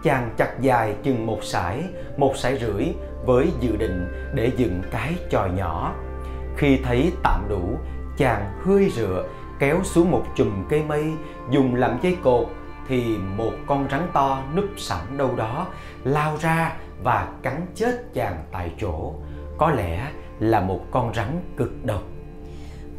chàng 0.02 0.30
chặt 0.36 0.60
dài 0.60 0.94
chừng 1.02 1.26
một 1.26 1.38
sải, 1.44 1.84
một 2.16 2.36
sải 2.36 2.58
rưỡi 2.58 2.84
với 3.26 3.52
dự 3.60 3.76
định 3.76 4.30
để 4.34 4.50
dựng 4.56 4.82
cái 4.90 5.14
chòi 5.30 5.50
nhỏ. 5.50 5.94
Khi 6.56 6.80
thấy 6.84 7.12
tạm 7.22 7.46
đủ, 7.48 7.78
chàng 8.16 8.52
hơi 8.64 8.90
rựa 8.94 9.24
kéo 9.58 9.80
xuống 9.84 10.10
một 10.10 10.24
chùm 10.36 10.68
cây 10.68 10.82
mây 10.88 11.12
dùng 11.50 11.74
làm 11.74 11.98
dây 12.02 12.16
cột 12.22 12.48
thì 12.88 13.16
một 13.36 13.52
con 13.66 13.86
rắn 13.90 14.00
to 14.12 14.42
núp 14.56 14.68
sẵn 14.76 15.16
đâu 15.16 15.30
đó 15.36 15.66
lao 16.04 16.36
ra 16.40 16.72
và 17.02 17.28
cắn 17.42 17.66
chết 17.74 18.14
chàng 18.14 18.44
tại 18.52 18.72
chỗ. 18.80 19.14
Có 19.58 19.70
lẽ 19.70 20.10
là 20.40 20.60
một 20.60 20.80
con 20.90 21.14
rắn 21.14 21.40
cực 21.56 21.84
độc. 21.84 22.02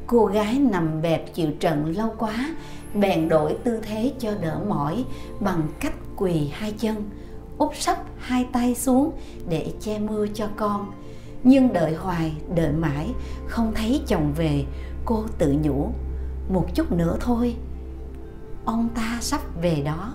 Cô 0.07 0.25
gái 0.25 0.59
nằm 0.59 1.01
bẹp 1.01 1.33
chịu 1.33 1.51
trận 1.59 1.93
lâu 1.97 2.13
quá, 2.17 2.55
bèn 2.93 3.29
đổi 3.29 3.57
tư 3.63 3.79
thế 3.83 4.13
cho 4.19 4.31
đỡ 4.41 4.59
mỏi 4.67 5.05
bằng 5.39 5.61
cách 5.79 5.93
quỳ 6.15 6.49
hai 6.53 6.71
chân, 6.71 7.09
úp 7.57 7.75
sấp 7.75 7.97
hai 8.17 8.47
tay 8.51 8.75
xuống 8.75 9.11
để 9.49 9.73
che 9.79 9.99
mưa 9.99 10.27
cho 10.33 10.47
con. 10.55 10.91
Nhưng 11.43 11.73
đợi 11.73 11.95
hoài, 11.95 12.33
đợi 12.55 12.71
mãi, 12.71 13.09
không 13.47 13.71
thấy 13.75 14.01
chồng 14.07 14.33
về, 14.35 14.65
cô 15.05 15.23
tự 15.37 15.55
nhủ, 15.63 15.89
một 16.49 16.65
chút 16.75 16.91
nữa 16.91 17.17
thôi, 17.19 17.55
ông 18.65 18.89
ta 18.95 19.17
sắp 19.21 19.41
về 19.61 19.81
đó. 19.85 20.13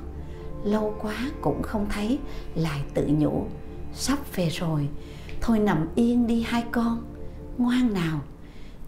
Lâu 0.64 0.94
quá 1.02 1.14
cũng 1.40 1.62
không 1.62 1.86
thấy, 1.90 2.18
lại 2.54 2.80
tự 2.94 3.08
nhủ, 3.18 3.44
sắp 3.92 4.18
về 4.34 4.48
rồi, 4.48 4.88
thôi 5.40 5.58
nằm 5.58 5.88
yên 5.94 6.26
đi 6.26 6.42
hai 6.48 6.64
con, 6.72 7.02
ngoan 7.58 7.94
nào. 7.94 8.20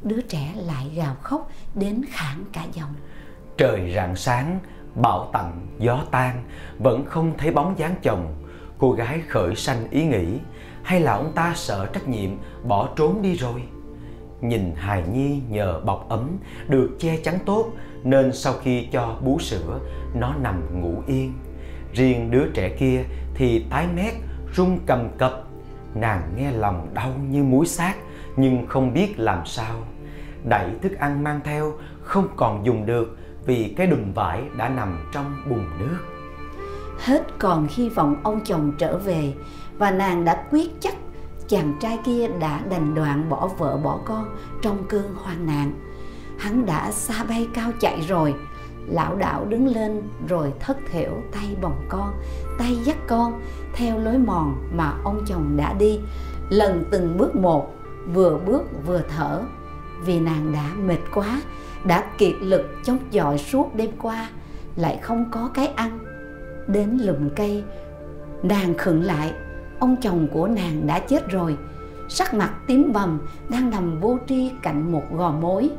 Đứa 0.02 0.20
trẻ 0.20 0.54
lại 0.56 0.92
gào 0.96 1.14
khóc 1.22 1.50
đến 1.74 2.02
khản 2.10 2.44
cả 2.52 2.64
giọng. 2.72 2.94
Trời 3.56 3.92
rạng 3.94 4.16
sáng, 4.16 4.58
bão 4.94 5.30
tạnh, 5.32 5.66
gió 5.78 6.04
tan, 6.10 6.44
vẫn 6.78 7.04
không 7.04 7.32
thấy 7.38 7.50
bóng 7.50 7.78
dáng 7.78 7.94
chồng. 8.02 8.34
Cô 8.78 8.92
gái 8.92 9.20
khởi 9.28 9.54
sanh 9.54 9.90
ý 9.90 10.04
nghĩ, 10.04 10.38
hay 10.82 11.00
là 11.00 11.12
ông 11.12 11.32
ta 11.34 11.52
sợ 11.56 11.86
trách 11.92 12.08
nhiệm 12.08 12.30
bỏ 12.64 12.88
trốn 12.96 13.22
đi 13.22 13.34
rồi? 13.34 13.62
Nhìn 14.40 14.74
hài 14.76 15.02
nhi 15.08 15.40
nhờ 15.48 15.80
bọc 15.80 16.08
ấm, 16.08 16.38
được 16.68 16.96
che 16.98 17.16
chắn 17.16 17.38
tốt, 17.46 17.72
nên 18.04 18.32
sau 18.32 18.52
khi 18.62 18.88
cho 18.92 19.18
bú 19.24 19.38
sữa, 19.38 19.80
nó 20.14 20.34
nằm 20.34 20.80
ngủ 20.80 21.02
yên. 21.06 21.32
Riêng 21.92 22.30
đứa 22.30 22.46
trẻ 22.54 22.76
kia 22.78 23.04
thì 23.34 23.64
tái 23.70 23.86
mét, 23.94 24.14
run 24.54 24.78
cầm 24.86 25.08
cập. 25.18 25.44
Nàng 25.94 26.32
nghe 26.36 26.52
lòng 26.52 26.88
đau 26.94 27.12
như 27.30 27.44
muối 27.44 27.66
xác, 27.66 27.94
nhưng 28.36 28.66
không 28.66 28.94
biết 28.94 29.18
làm 29.18 29.46
sao. 29.46 29.76
Đẩy 30.44 30.70
thức 30.82 30.92
ăn 30.98 31.24
mang 31.24 31.40
theo, 31.44 31.72
không 32.02 32.28
còn 32.36 32.66
dùng 32.66 32.86
được, 32.86 33.16
vì 33.46 33.74
cái 33.76 33.86
đùm 33.86 34.12
vải 34.12 34.42
đã 34.56 34.68
nằm 34.68 35.08
trong 35.12 35.42
bùn 35.50 35.64
nước. 35.78 35.98
Hết 36.98 37.22
còn 37.38 37.66
hy 37.70 37.88
vọng 37.88 38.16
ông 38.22 38.40
chồng 38.44 38.72
trở 38.78 38.98
về 38.98 39.32
và 39.78 39.90
nàng 39.90 40.24
đã 40.24 40.46
quyết 40.50 40.80
chắc 40.80 40.94
chàng 41.48 41.74
trai 41.80 41.98
kia 42.04 42.28
đã 42.40 42.60
đành 42.70 42.94
đoạn 42.94 43.28
bỏ 43.28 43.48
vợ 43.58 43.76
bỏ 43.76 43.98
con 44.04 44.36
trong 44.62 44.84
cơn 44.88 45.14
hoang 45.14 45.46
nạn. 45.46 45.72
Hắn 46.38 46.66
đã 46.66 46.92
xa 46.92 47.24
bay 47.24 47.48
cao 47.54 47.70
chạy 47.80 48.00
rồi, 48.00 48.34
lão 48.86 49.16
đảo 49.16 49.44
đứng 49.44 49.66
lên 49.66 50.02
rồi 50.28 50.52
thất 50.60 50.76
thểu 50.90 51.10
tay 51.32 51.56
bồng 51.62 51.86
con, 51.88 52.12
tay 52.58 52.76
dắt 52.84 52.96
con 53.06 53.40
theo 53.74 53.98
lối 53.98 54.18
mòn 54.18 54.68
mà 54.72 54.92
ông 55.04 55.24
chồng 55.26 55.56
đã 55.56 55.72
đi, 55.72 56.00
lần 56.48 56.84
từng 56.90 57.16
bước 57.18 57.36
một, 57.36 57.74
vừa 58.14 58.38
bước 58.46 58.62
vừa 58.86 59.02
thở, 59.16 59.42
vì 60.04 60.20
nàng 60.20 60.52
đã 60.52 60.70
mệt 60.76 60.98
quá 61.14 61.42
đã 61.84 62.04
kiệt 62.18 62.34
lực 62.40 62.66
chống 62.84 62.98
chọi 63.12 63.38
suốt 63.38 63.74
đêm 63.74 63.90
qua 64.02 64.28
lại 64.76 64.98
không 65.02 65.30
có 65.30 65.50
cái 65.54 65.66
ăn. 65.66 65.98
Đến 66.66 66.98
lùm 67.02 67.28
cây 67.36 67.64
nàng 68.42 68.74
khựng 68.74 69.02
lại 69.02 69.32
ông 69.78 69.96
chồng 70.02 70.28
của 70.32 70.48
nàng 70.48 70.86
đã 70.86 70.98
chết 70.98 71.28
rồi. 71.28 71.56
Sắc 72.08 72.34
mặt 72.34 72.52
tím 72.66 72.92
bầm 72.92 73.20
đang 73.48 73.70
nằm 73.70 74.00
vô 74.00 74.18
tri 74.28 74.50
cạnh 74.62 74.92
một 74.92 75.02
gò 75.12 75.30
mối 75.30 75.70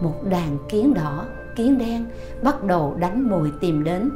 một 0.00 0.24
đàn 0.24 0.58
kiến 0.68 0.94
đỏ 0.94 1.24
kiến 1.56 1.78
đen 1.78 2.06
bắt 2.42 2.64
đầu 2.64 2.96
đánh 2.98 3.28
mồi 3.28 3.52
tìm 3.60 3.84
đến. 3.84 4.10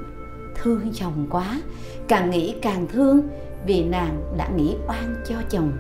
Thương 0.54 0.80
chồng 0.92 1.26
quá, 1.30 1.60
càng 2.08 2.30
nghĩ 2.30 2.54
càng 2.62 2.86
thương, 2.92 3.28
vì 3.66 3.84
nàng 3.84 4.22
đã 4.36 4.48
nghĩ 4.48 4.76
oan 4.88 5.14
cho 5.28 5.34
chồng. 5.50 5.72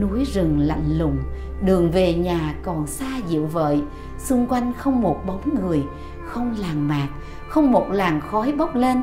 Núi 0.00 0.24
rừng 0.24 0.60
lạnh 0.60 0.98
lùng, 0.98 1.18
đường 1.64 1.90
về 1.90 2.14
nhà 2.14 2.54
còn 2.62 2.86
xa 2.86 3.20
dịu 3.28 3.46
vợi, 3.46 3.82
xung 4.18 4.46
quanh 4.46 4.72
không 4.78 5.00
một 5.00 5.20
bóng 5.26 5.54
người, 5.54 5.82
không 6.26 6.54
làng 6.58 6.88
mạc, 6.88 7.08
không 7.48 7.72
một 7.72 7.86
làn 7.90 8.20
khói 8.20 8.52
bốc 8.52 8.74
lên. 8.74 9.02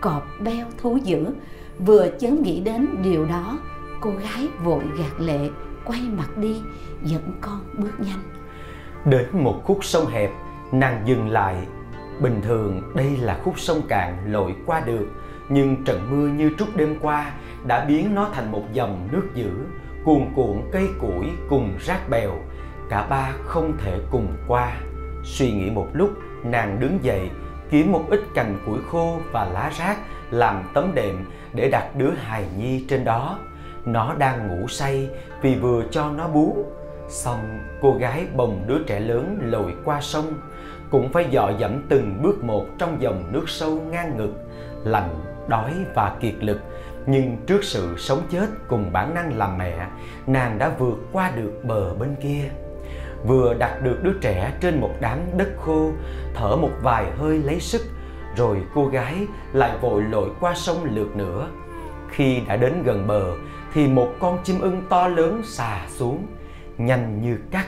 Cọp 0.00 0.22
beo 0.40 0.66
thú 0.78 0.96
dữ, 0.96 1.26
vừa 1.78 2.08
chớm 2.20 2.42
nghĩ 2.42 2.60
đến 2.60 2.88
điều 3.02 3.26
đó, 3.26 3.58
cô 4.00 4.10
gái 4.10 4.48
vội 4.64 4.82
gạt 4.98 5.20
lệ, 5.20 5.50
quay 5.84 6.00
mặt 6.16 6.38
đi, 6.38 6.60
dẫn 7.04 7.32
con 7.40 7.60
bước 7.78 8.00
nhanh. 8.00 8.20
Đến 9.04 9.26
một 9.32 9.60
khúc 9.64 9.84
sông 9.84 10.06
hẹp 10.06 10.30
nàng 10.80 11.02
dừng 11.04 11.28
lại. 11.28 11.56
Bình 12.20 12.40
thường, 12.42 12.82
đây 12.94 13.16
là 13.16 13.38
khúc 13.44 13.58
sông 13.58 13.82
cạn 13.88 14.32
lội 14.32 14.54
qua 14.66 14.80
được, 14.80 15.06
nhưng 15.48 15.84
trận 15.84 16.00
mưa 16.10 16.28
như 16.28 16.50
trút 16.58 16.68
đêm 16.76 16.96
qua 17.00 17.32
đã 17.66 17.84
biến 17.84 18.14
nó 18.14 18.28
thành 18.32 18.52
một 18.52 18.62
dòng 18.72 19.08
nước 19.12 19.28
dữ, 19.34 19.50
cuồn 20.04 20.26
cuộn 20.36 20.62
cây 20.72 20.88
củi 21.00 21.26
cùng 21.48 21.70
rác 21.80 22.08
bèo. 22.10 22.30
Cả 22.90 23.06
ba 23.10 23.32
không 23.44 23.72
thể 23.78 23.98
cùng 24.10 24.28
qua. 24.48 24.76
Suy 25.24 25.52
nghĩ 25.52 25.70
một 25.70 25.86
lúc, 25.92 26.10
nàng 26.44 26.80
đứng 26.80 26.98
dậy, 27.02 27.30
kiếm 27.70 27.92
một 27.92 28.04
ít 28.10 28.20
cành 28.34 28.58
củi 28.66 28.78
khô 28.90 29.18
và 29.32 29.44
lá 29.44 29.70
rác 29.78 29.98
làm 30.30 30.62
tấm 30.74 30.94
đệm 30.94 31.24
để 31.52 31.68
đặt 31.70 31.96
đứa 31.96 32.10
hài 32.10 32.44
nhi 32.58 32.84
trên 32.88 33.04
đó. 33.04 33.38
Nó 33.84 34.14
đang 34.18 34.48
ngủ 34.48 34.68
say 34.68 35.10
vì 35.42 35.54
vừa 35.54 35.84
cho 35.90 36.10
nó 36.10 36.28
bú. 36.28 36.56
Xong, 37.08 37.58
cô 37.80 37.96
gái 38.00 38.26
bồng 38.36 38.64
đứa 38.66 38.78
trẻ 38.86 39.00
lớn 39.00 39.38
lội 39.42 39.74
qua 39.84 40.00
sông 40.00 40.32
cũng 40.94 41.08
phải 41.12 41.26
dò 41.30 41.52
dẫm 41.58 41.82
từng 41.88 42.22
bước 42.22 42.44
một 42.44 42.66
trong 42.78 43.02
dòng 43.02 43.32
nước 43.32 43.48
sâu 43.48 43.80
ngang 43.90 44.16
ngực, 44.16 44.32
lạnh, 44.84 45.20
đói 45.48 45.72
và 45.94 46.16
kiệt 46.20 46.34
lực. 46.40 46.60
Nhưng 47.06 47.36
trước 47.46 47.64
sự 47.64 47.94
sống 47.98 48.22
chết 48.30 48.46
cùng 48.68 48.92
bản 48.92 49.14
năng 49.14 49.38
làm 49.38 49.58
mẹ, 49.58 49.86
nàng 50.26 50.58
đã 50.58 50.72
vượt 50.78 50.98
qua 51.12 51.30
được 51.36 51.52
bờ 51.64 51.94
bên 51.94 52.14
kia. 52.22 52.50
Vừa 53.26 53.54
đặt 53.54 53.82
được 53.82 54.02
đứa 54.02 54.12
trẻ 54.20 54.52
trên 54.60 54.80
một 54.80 54.90
đám 55.00 55.18
đất 55.36 55.48
khô, 55.58 55.90
thở 56.34 56.56
một 56.56 56.70
vài 56.82 57.10
hơi 57.18 57.38
lấy 57.38 57.60
sức, 57.60 57.82
rồi 58.36 58.62
cô 58.74 58.86
gái 58.86 59.14
lại 59.52 59.78
vội 59.80 60.02
lội 60.02 60.30
qua 60.40 60.54
sông 60.54 60.84
lượt 60.84 61.16
nữa. 61.16 61.48
Khi 62.10 62.40
đã 62.48 62.56
đến 62.56 62.82
gần 62.84 63.06
bờ, 63.06 63.24
thì 63.72 63.88
một 63.88 64.08
con 64.20 64.38
chim 64.44 64.60
ưng 64.60 64.82
to 64.88 65.08
lớn 65.08 65.42
xà 65.44 65.80
xuống, 65.88 66.26
nhanh 66.78 67.22
như 67.22 67.38
cắt, 67.50 67.66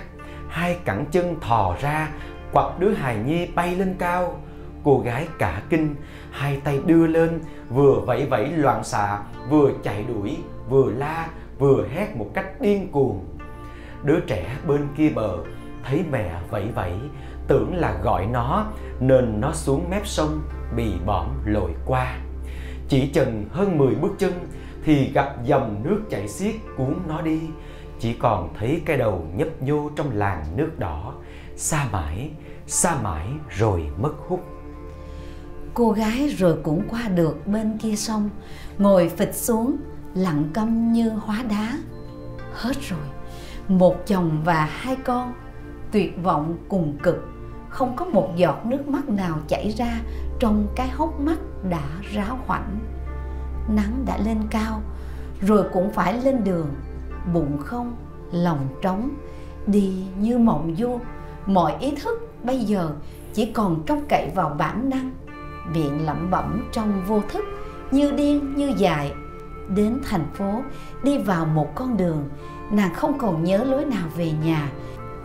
hai 0.48 0.78
cẳng 0.84 1.04
chân 1.10 1.40
thò 1.40 1.76
ra 1.80 2.08
quặp 2.52 2.80
đứa 2.80 2.90
hài 2.92 3.16
nhi 3.16 3.48
bay 3.54 3.76
lên 3.76 3.94
cao. 3.98 4.40
Cô 4.84 5.02
gái 5.04 5.28
cả 5.38 5.62
kinh, 5.70 5.94
hai 6.30 6.60
tay 6.64 6.80
đưa 6.86 7.06
lên, 7.06 7.40
vừa 7.70 8.00
vẫy 8.06 8.26
vẫy 8.26 8.48
loạn 8.48 8.84
xạ, 8.84 9.18
vừa 9.50 9.70
chạy 9.82 10.04
đuổi, 10.08 10.36
vừa 10.68 10.90
la, 10.90 11.28
vừa 11.58 11.86
hét 11.88 12.16
một 12.16 12.30
cách 12.34 12.60
điên 12.60 12.88
cuồng. 12.92 13.24
Đứa 14.02 14.20
trẻ 14.20 14.56
bên 14.66 14.88
kia 14.96 15.10
bờ, 15.14 15.38
thấy 15.84 16.04
mẹ 16.10 16.34
vẫy 16.50 16.68
vẫy, 16.74 16.92
tưởng 17.48 17.76
là 17.76 17.98
gọi 18.02 18.26
nó, 18.26 18.66
nên 19.00 19.40
nó 19.40 19.52
xuống 19.52 19.90
mép 19.90 20.06
sông, 20.06 20.40
bị 20.76 20.92
bõm 21.06 21.26
lội 21.44 21.70
qua. 21.86 22.18
Chỉ 22.88 23.08
chừng 23.08 23.44
hơn 23.50 23.78
10 23.78 23.94
bước 23.94 24.12
chân 24.18 24.32
thì 24.84 25.10
gặp 25.12 25.44
dòng 25.44 25.80
nước 25.82 26.02
chảy 26.10 26.28
xiết 26.28 26.54
cuốn 26.76 26.94
nó 27.08 27.20
đi. 27.20 27.40
Chỉ 27.98 28.12
còn 28.12 28.54
thấy 28.58 28.82
cái 28.84 28.96
đầu 28.96 29.26
nhấp 29.36 29.62
nhô 29.62 29.90
trong 29.96 30.10
làn 30.12 30.44
nước 30.56 30.78
đỏ 30.78 31.14
xa 31.56 31.88
mãi 31.92 32.30
xa 32.66 32.96
mãi 33.02 33.26
rồi 33.48 33.90
mất 34.00 34.12
hút. 34.28 34.40
Cô 35.74 35.90
gái 35.90 36.28
rồi 36.28 36.58
cũng 36.62 36.82
qua 36.90 37.08
được 37.08 37.46
bên 37.46 37.78
kia 37.78 37.96
sông, 37.96 38.30
ngồi 38.78 39.08
phịch 39.08 39.34
xuống, 39.34 39.76
lặng 40.14 40.44
câm 40.54 40.92
như 40.92 41.10
hóa 41.10 41.42
đá. 41.50 41.78
Hết 42.54 42.76
rồi, 42.88 43.08
một 43.68 44.06
chồng 44.06 44.42
và 44.44 44.64
hai 44.64 44.96
con, 44.96 45.32
tuyệt 45.92 46.22
vọng 46.22 46.56
cùng 46.68 46.98
cực. 47.02 47.28
Không 47.68 47.96
có 47.96 48.04
một 48.04 48.32
giọt 48.36 48.66
nước 48.66 48.88
mắt 48.88 49.08
nào 49.08 49.38
chảy 49.48 49.70
ra 49.70 50.00
trong 50.40 50.66
cái 50.76 50.88
hốc 50.88 51.20
mắt 51.20 51.38
đã 51.70 51.88
ráo 52.12 52.38
hoảnh 52.46 52.78
nắng 53.68 54.04
đã 54.06 54.18
lên 54.18 54.38
cao, 54.50 54.82
rồi 55.40 55.64
cũng 55.72 55.92
phải 55.92 56.22
lên 56.22 56.44
đường. 56.44 56.74
Bụng 57.34 57.58
không, 57.58 57.96
lòng 58.32 58.68
trống, 58.82 59.10
đi 59.66 60.06
như 60.18 60.38
mộng 60.38 60.74
du 60.78 60.98
mọi 61.46 61.74
ý 61.80 61.90
thức 62.02 62.28
bây 62.42 62.58
giờ 62.58 62.90
chỉ 63.34 63.52
còn 63.52 63.82
trông 63.86 64.02
cậy 64.08 64.30
vào 64.34 64.56
bản 64.58 64.90
năng. 64.90 65.10
Miệng 65.74 66.06
lẩm 66.06 66.30
bẩm 66.30 66.68
trong 66.72 67.02
vô 67.06 67.22
thức, 67.28 67.44
như 67.90 68.10
điên, 68.10 68.54
như 68.56 68.72
dại, 68.76 69.12
đến 69.68 70.00
thành 70.04 70.26
phố, 70.34 70.62
đi 71.02 71.18
vào 71.18 71.46
một 71.46 71.74
con 71.74 71.96
đường 71.96 72.28
nàng 72.70 72.94
không 72.94 73.18
còn 73.18 73.44
nhớ 73.44 73.64
lối 73.64 73.84
nào 73.84 74.08
về 74.16 74.30
nhà. 74.44 74.70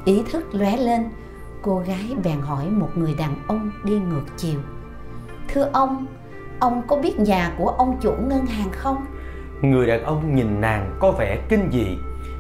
Ý 0.06 0.24
thức 0.32 0.46
lóe 0.52 0.78
lên, 0.78 1.10
cô 1.62 1.84
gái 1.88 2.16
bèn 2.24 2.42
hỏi 2.42 2.70
một 2.70 2.90
người 2.96 3.16
đàn 3.18 3.36
ông 3.48 3.72
đi 3.84 4.00
ngược 4.00 4.24
chiều. 4.38 4.60
Thưa 5.48 5.70
ông 5.74 6.06
Ông 6.60 6.82
có 6.88 6.98
biết 6.98 7.20
nhà 7.20 7.54
của 7.58 7.70
ông 7.70 7.98
chủ 8.02 8.12
ngân 8.12 8.46
hàng 8.46 8.70
không? 8.72 9.06
Người 9.62 9.88
đàn 9.88 10.04
ông 10.04 10.36
nhìn 10.36 10.62
nàng 10.62 10.98
có 11.00 11.12
vẻ 11.12 11.46
kinh 11.50 11.70
dị, 11.72 11.98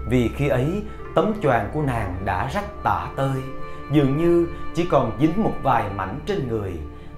Vì 0.09 0.29
khi 0.35 0.47
ấy 0.47 0.83
tấm 1.15 1.33
choàng 1.43 1.69
của 1.73 1.81
nàng 1.81 2.15
đã 2.25 2.49
rách 2.53 2.83
tả 2.83 3.07
tơi. 3.15 3.41
Dường 3.91 4.17
như 4.17 4.47
chỉ 4.75 4.85
còn 4.91 5.17
dính 5.19 5.43
một 5.43 5.53
vài 5.63 5.89
mảnh 5.95 6.19
trên 6.25 6.47
người 6.47 6.73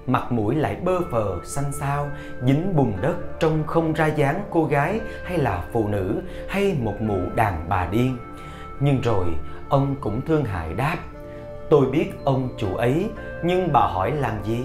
Mặt 0.06 0.32
mũi 0.32 0.54
lại 0.54 0.76
bơ 0.84 1.00
phờ, 1.10 1.38
xanh 1.44 1.72
xao, 1.72 2.10
dính 2.46 2.76
bùn 2.76 2.92
đất 3.02 3.14
Trông 3.40 3.64
không 3.66 3.92
ra 3.92 4.06
dáng 4.06 4.40
cô 4.50 4.64
gái 4.64 5.00
hay 5.24 5.38
là 5.38 5.64
phụ 5.72 5.88
nữ 5.88 6.20
hay 6.48 6.76
một 6.82 6.94
mụ 7.00 7.18
đàn 7.34 7.68
bà 7.68 7.86
điên 7.86 8.16
Nhưng 8.80 9.00
rồi 9.00 9.26
ông 9.68 9.96
cũng 10.00 10.20
thương 10.26 10.44
hại 10.44 10.74
đáp 10.74 10.96
Tôi 11.70 11.86
biết 11.86 12.12
ông 12.24 12.48
chủ 12.58 12.76
ấy 12.76 13.10
nhưng 13.44 13.72
bà 13.72 13.80
hỏi 13.80 14.12
làm 14.12 14.44
gì? 14.44 14.64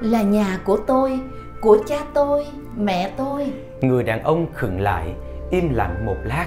Là 0.00 0.22
nhà 0.22 0.58
của 0.64 0.78
tôi, 0.86 1.20
của 1.60 1.78
cha 1.86 1.96
tôi, 2.14 2.46
mẹ 2.76 3.12
tôi 3.16 3.52
Người 3.80 4.02
đàn 4.02 4.22
ông 4.22 4.46
khựng 4.54 4.80
lại, 4.80 5.14
im 5.50 5.74
lặng 5.74 6.06
một 6.06 6.16
lát. 6.24 6.46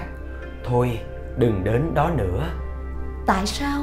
Thôi, 0.64 0.98
đừng 1.36 1.64
đến 1.64 1.82
đó 1.94 2.10
nữa. 2.16 2.48
Tại 3.26 3.46
sao? 3.46 3.82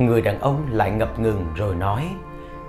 Người 0.00 0.20
đàn 0.20 0.40
ông 0.40 0.66
lại 0.70 0.90
ngập 0.90 1.18
ngừng 1.18 1.46
rồi 1.56 1.74
nói. 1.74 2.10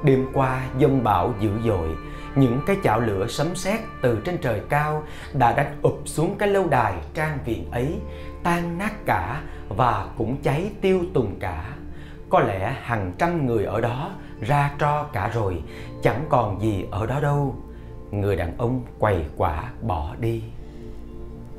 Đêm 0.04 0.28
qua 0.34 0.66
dông 0.80 1.04
bão 1.04 1.34
dữ 1.40 1.50
dội, 1.66 1.90
những 2.36 2.60
cái 2.66 2.78
chảo 2.84 3.00
lửa 3.00 3.28
sấm 3.30 3.56
sét 3.56 3.80
từ 4.02 4.22
trên 4.26 4.38
trời 4.42 4.62
cao 4.70 5.04
đã 5.34 5.54
đánh 5.54 5.80
ụp 5.82 6.02
xuống 6.06 6.36
cái 6.38 6.50
lâu 6.50 6.68
đài 6.68 6.94
trang 7.14 7.38
viện 7.46 7.72
ấy, 7.72 8.00
tan 8.44 8.78
nát 8.78 9.06
cả 9.06 9.42
và 9.70 10.08
cũng 10.18 10.38
cháy 10.44 10.72
tiêu 10.82 11.02
tùng 11.14 11.36
cả. 11.40 11.64
Có 12.30 12.40
lẽ 12.40 12.76
hàng 12.82 13.12
trăm 13.18 13.46
người 13.46 13.66
ở 13.66 13.82
đó 13.82 14.12
ra 14.42 14.72
tro 14.80 15.04
cả 15.04 15.32
rồi, 15.34 15.64
chẳng 16.02 16.26
còn 16.30 16.62
gì 16.62 16.86
ở 16.92 17.06
đó 17.06 17.20
đâu 17.20 17.56
người 18.12 18.36
đàn 18.36 18.58
ông 18.58 18.82
quầy 19.00 19.26
quả 19.38 19.64
bỏ 19.82 20.16
đi 20.20 20.44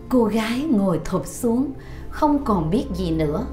Cô 0.08 0.24
gái 0.24 0.66
ngồi 0.70 1.00
thụp 1.04 1.26
xuống, 1.26 1.72
không 2.10 2.44
còn 2.44 2.70
biết 2.70 2.86
gì 2.94 3.10
nữa. 3.10 3.46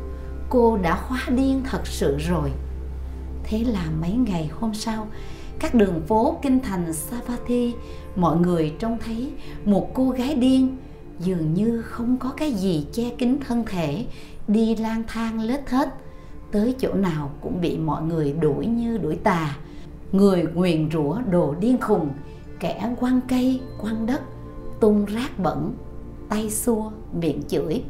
Cô 0.50 0.77
đã 0.77 1.00
hóa 1.08 1.20
điên 1.29 1.62
thật 1.65 1.88
sự 1.88 2.18
rồi. 2.18 2.51
Thế 3.44 3.63
là 3.63 3.86
mấy 4.01 4.12
ngày 4.12 4.50
hôm 4.60 4.74
sau, 4.74 5.08
các 5.60 5.74
đường 5.74 6.01
phố 6.08 6.38
kinh 6.41 6.60
thành 6.60 6.94
Savatthi, 6.94 7.74
mọi 8.15 8.38
người 8.38 8.74
trông 8.79 8.98
thấy 9.06 9.32
một 9.65 9.91
cô 9.94 10.10
gái 10.10 10.36
điên 10.36 10.77
dường 11.20 11.53
như 11.53 11.82
không 11.82 12.18
có 12.18 12.29
cái 12.38 12.51
gì 12.51 12.88
che 12.91 13.10
kín 13.10 13.38
thân 13.48 13.63
thể, 13.68 14.06
đi 14.48 14.75
lang 14.75 15.03
thang 15.08 15.41
lết 15.41 15.65
thết, 15.65 15.89
tới 16.52 16.76
chỗ 16.80 16.93
nào 16.93 17.32
cũng 17.41 17.62
bị 17.62 17.78
mọi 17.78 18.04
người 18.04 18.34
đuổi 18.34 18.65
như 18.65 18.97
đuổi 18.97 19.15
tà. 19.15 19.58
Người 20.12 20.43
nguyền 20.54 20.89
rủa 20.91 21.17
đồ 21.32 21.56
điên 21.60 21.78
khùng, 21.82 22.10
kẻ 22.60 22.95
quăng 23.00 23.19
cây, 23.28 23.62
quăng 23.82 24.06
đất, 24.06 24.21
tung 24.80 25.06
rác 25.06 25.39
bẩn, 25.39 25.73
tay 26.30 26.50
xua, 26.50 26.91
miệng 27.13 27.41
chửi. 27.47 27.84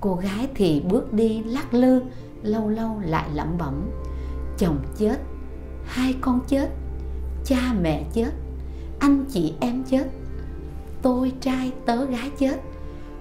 Cô 0.00 0.14
gái 0.14 0.48
thì 0.54 0.82
bước 0.88 1.12
đi 1.12 1.42
lắc 1.42 1.74
lư, 1.74 2.02
lâu 2.42 2.68
lâu 2.68 3.00
lại 3.04 3.28
lẩm 3.34 3.58
bẩm. 3.58 3.90
Chồng 4.58 4.78
chết, 4.96 5.16
hai 5.84 6.14
con 6.20 6.40
chết, 6.48 6.68
cha 7.44 7.74
mẹ 7.80 8.04
chết, 8.12 8.30
anh 9.00 9.24
chị 9.28 9.54
em 9.60 9.84
chết, 9.84 10.04
tôi 11.02 11.32
trai 11.40 11.72
tớ 11.86 12.04
gái 12.04 12.30
chết, 12.38 12.60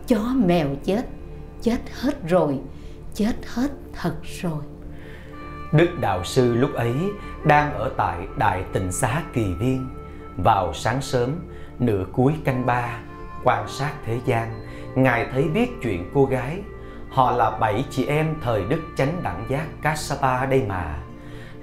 chó 0.07 0.33
mèo 0.35 0.67
chết, 0.83 1.05
chết 1.61 1.79
hết 2.01 2.27
rồi, 2.27 2.59
chết 3.13 3.33
hết 3.53 3.71
thật 3.93 4.15
rồi. 4.23 4.63
Đức 5.73 5.89
Đạo 6.01 6.23
Sư 6.23 6.55
lúc 6.55 6.73
ấy 6.73 6.93
đang 7.45 7.73
ở 7.73 7.91
tại 7.97 8.27
Đại 8.37 8.63
Tịnh 8.73 8.91
Xá 8.91 9.23
Kỳ 9.33 9.53
Viên 9.59 9.89
Vào 10.43 10.73
sáng 10.73 11.01
sớm, 11.01 11.35
nửa 11.79 12.05
cuối 12.13 12.33
canh 12.43 12.65
ba, 12.65 12.99
quan 13.43 13.67
sát 13.67 13.93
thế 14.05 14.19
gian 14.25 14.66
Ngài 14.97 15.27
thấy 15.31 15.43
biết 15.43 15.81
chuyện 15.81 16.09
cô 16.13 16.25
gái. 16.25 16.59
Họ 17.09 17.31
là 17.31 17.49
bảy 17.51 17.85
chị 17.89 18.05
em 18.05 18.35
thời 18.41 18.63
Đức 18.69 18.81
Chánh 18.97 19.21
Đẳng 19.23 19.45
Giác 19.49 19.67
Kassapa 19.81 20.45
đây 20.45 20.63
mà. 20.67 20.99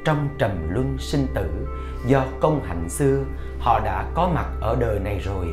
Trong 0.05 0.29
trầm 0.39 0.51
luân 0.71 0.97
sinh 0.99 1.27
tử 1.35 1.51
Do 2.07 2.25
công 2.41 2.63
hạnh 2.65 2.89
xưa 2.89 3.25
Họ 3.61 3.81
đã 3.85 4.11
có 4.15 4.31
mặt 4.35 4.47
ở 4.61 4.77
đời 4.81 4.99
này 4.99 5.19
rồi. 5.19 5.47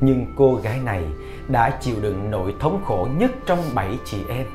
Nhưng 0.00 0.26
cô 0.36 0.54
gái 0.54 0.80
này 0.84 1.04
đã 1.48 1.78
chịu 1.80 1.96
đựng 2.02 2.30
nỗi 2.30 2.54
thống 2.60 2.82
khổ 2.84 3.08
nhất 3.18 3.30
trong 3.46 3.58
bảy 3.74 3.98
chị 4.04 4.18
em 4.28 4.46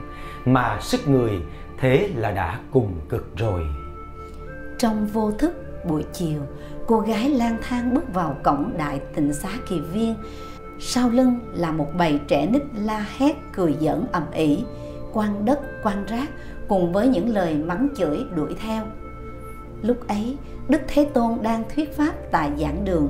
Mà 0.45 0.77
sức 0.81 1.07
người 1.07 1.41
thế 1.77 2.09
là 2.15 2.31
đã 2.31 2.59
cùng 2.71 2.99
cực 3.09 3.37
rồi. 3.37 3.61
Trong 4.79 5.07
vô 5.07 5.31
thức 5.31 5.53
buổi 5.87 6.05
chiều, 6.13 6.41
cô 6.87 6.99
gái 6.99 7.29
lang 7.29 7.57
thang 7.69 7.93
bước 7.93 8.13
vào 8.13 8.35
cổng 8.43 8.73
đại 8.77 8.99
tịnh 9.15 9.33
xá 9.33 9.49
kỳ 9.69 9.79
viên. 9.79 10.15
Sau 10.79 11.09
lưng 11.09 11.39
là 11.53 11.71
một 11.71 11.87
bầy 11.97 12.19
trẻ 12.27 12.47
nít 12.51 12.61
la 12.75 13.05
hét 13.17 13.35
cười 13.53 13.75
giỡn 13.81 14.05
ầm 14.11 14.23
ĩ, 14.33 14.63
quăng 15.13 15.45
đất 15.45 15.59
quăng 15.83 16.05
rác 16.05 16.29
cùng 16.67 16.93
với 16.93 17.07
những 17.07 17.33
lời 17.33 17.55
mắng 17.55 17.87
chửi 17.97 18.25
đuổi 18.35 18.55
theo. 18.61 18.83
Lúc 19.81 20.07
ấy, 20.07 20.37
Đức 20.69 20.81
Thế 20.87 21.05
Tôn 21.13 21.37
đang 21.41 21.63
thuyết 21.75 21.97
pháp 21.97 22.13
tại 22.31 22.51
giảng 22.57 22.85
đường. 22.85 23.09